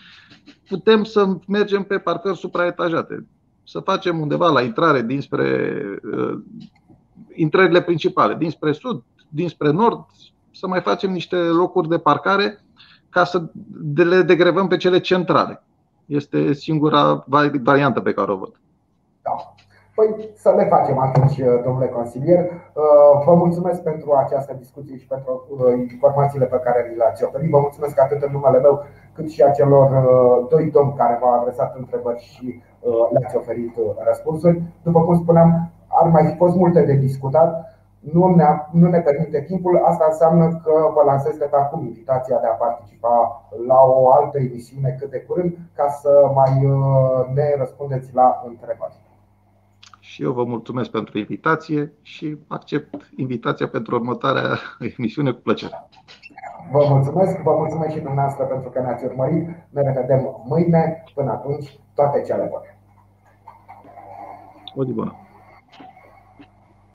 putem 0.68 1.04
să 1.04 1.36
mergem 1.46 1.82
pe 1.82 1.98
parcări 1.98 2.36
supraetajate. 2.36 3.26
Să 3.64 3.80
facem 3.80 4.20
undeva 4.20 4.48
la 4.48 4.62
intrare 4.62 5.02
dinspre 5.02 5.80
uh, 6.12 6.38
intrările 7.34 7.82
principale, 7.82 8.34
dinspre 8.34 8.72
sud, 8.72 9.02
dinspre 9.28 9.70
nord, 9.70 10.06
să 10.50 10.66
mai 10.66 10.80
facem 10.80 11.12
niște 11.12 11.36
locuri 11.36 11.88
de 11.88 11.98
parcare 11.98 12.64
ca 13.08 13.24
să 13.24 13.50
le 13.94 14.22
degrevăm 14.22 14.68
pe 14.68 14.76
cele 14.76 15.00
centrale. 15.00 15.64
Este 16.06 16.52
singura 16.52 17.24
variantă 17.60 18.00
pe 18.00 18.12
care 18.12 18.32
o 18.32 18.36
văd. 18.36 18.60
Da. 20.00 20.06
Păi 20.06 20.30
să 20.34 20.50
le 20.56 20.64
facem 20.64 20.98
atunci, 20.98 21.38
uh, 21.38 21.60
domnule 21.64 21.88
consilier. 21.88 22.40
Uh, 22.44 23.24
vă 23.26 23.34
mulțumesc 23.34 23.80
pentru 23.82 24.12
această 24.12 24.52
discuție 24.58 24.96
și 24.96 25.06
pentru 25.06 25.32
uh, 25.48 25.72
informațiile 25.94 26.46
pe 26.46 26.60
care 26.64 26.86
mi 26.88 26.96
le-ați 26.96 27.24
oferit. 27.24 27.50
Vă 27.50 27.58
mulțumesc 27.60 28.00
atât 28.00 28.22
în 28.22 28.32
numele 28.32 28.58
meu, 28.60 28.82
cât 29.14 29.28
și 29.28 29.42
a 29.42 29.50
celor 29.50 29.88
doi 30.48 30.70
domni 30.70 30.94
care 30.96 31.18
v-au 31.20 31.40
adresat 31.40 31.76
întrebări 31.76 32.18
și 32.18 32.62
le-ați 33.12 33.36
oferit 33.36 33.74
răspunsuri. 34.08 34.62
După 34.82 35.00
cum 35.04 35.14
spuneam, 35.16 35.70
ar 35.88 36.06
mai 36.08 36.24
fi 36.26 36.36
fost 36.36 36.56
multe 36.56 36.82
de 36.82 36.92
discutat. 36.92 37.50
Nu 38.12 38.34
ne, 38.34 38.44
nu 38.70 38.88
ne 38.88 39.00
permite 39.00 39.40
timpul. 39.40 39.82
Asta 39.84 40.04
înseamnă 40.08 40.60
că 40.64 40.74
vă 40.94 41.02
lansez 41.06 41.36
de 41.36 41.48
acum 41.50 41.80
invitația 41.86 42.38
de 42.40 42.46
a 42.46 42.60
participa 42.64 43.44
la 43.66 43.80
o 43.82 44.12
altă 44.12 44.38
emisiune 44.38 44.96
cât 44.98 45.10
de 45.10 45.20
curând 45.20 45.56
ca 45.74 45.88
să 45.88 46.30
mai 46.34 46.52
ne 47.34 47.54
răspundeți 47.58 48.14
la 48.14 48.42
întrebări. 48.46 49.09
Și 50.20 50.26
eu 50.26 50.32
vă 50.32 50.44
mulțumesc 50.44 50.90
pentru 50.90 51.18
invitație 51.18 51.92
și 52.02 52.36
accept 52.48 53.10
invitația 53.16 53.68
pentru 53.68 53.94
următoarea 53.94 54.58
emisiune 54.96 55.30
cu 55.30 55.40
plăcere. 55.40 55.88
Vă 56.72 56.86
mulțumesc, 56.88 57.42
vă 57.42 57.54
mulțumesc 57.56 57.92
și 57.94 58.00
dumneavoastră 58.00 58.44
pentru 58.44 58.70
că 58.70 58.80
ne-ați 58.80 59.04
urmărit. 59.04 59.48
Ne 59.70 59.82
revedem 59.82 60.42
mâine. 60.46 61.04
Până 61.14 61.30
atunci, 61.30 61.78
toate 61.94 62.22
cele 62.22 62.50
bune. 62.50 62.78
O 64.74 64.84
zi 64.84 64.92
bună! 64.92 65.19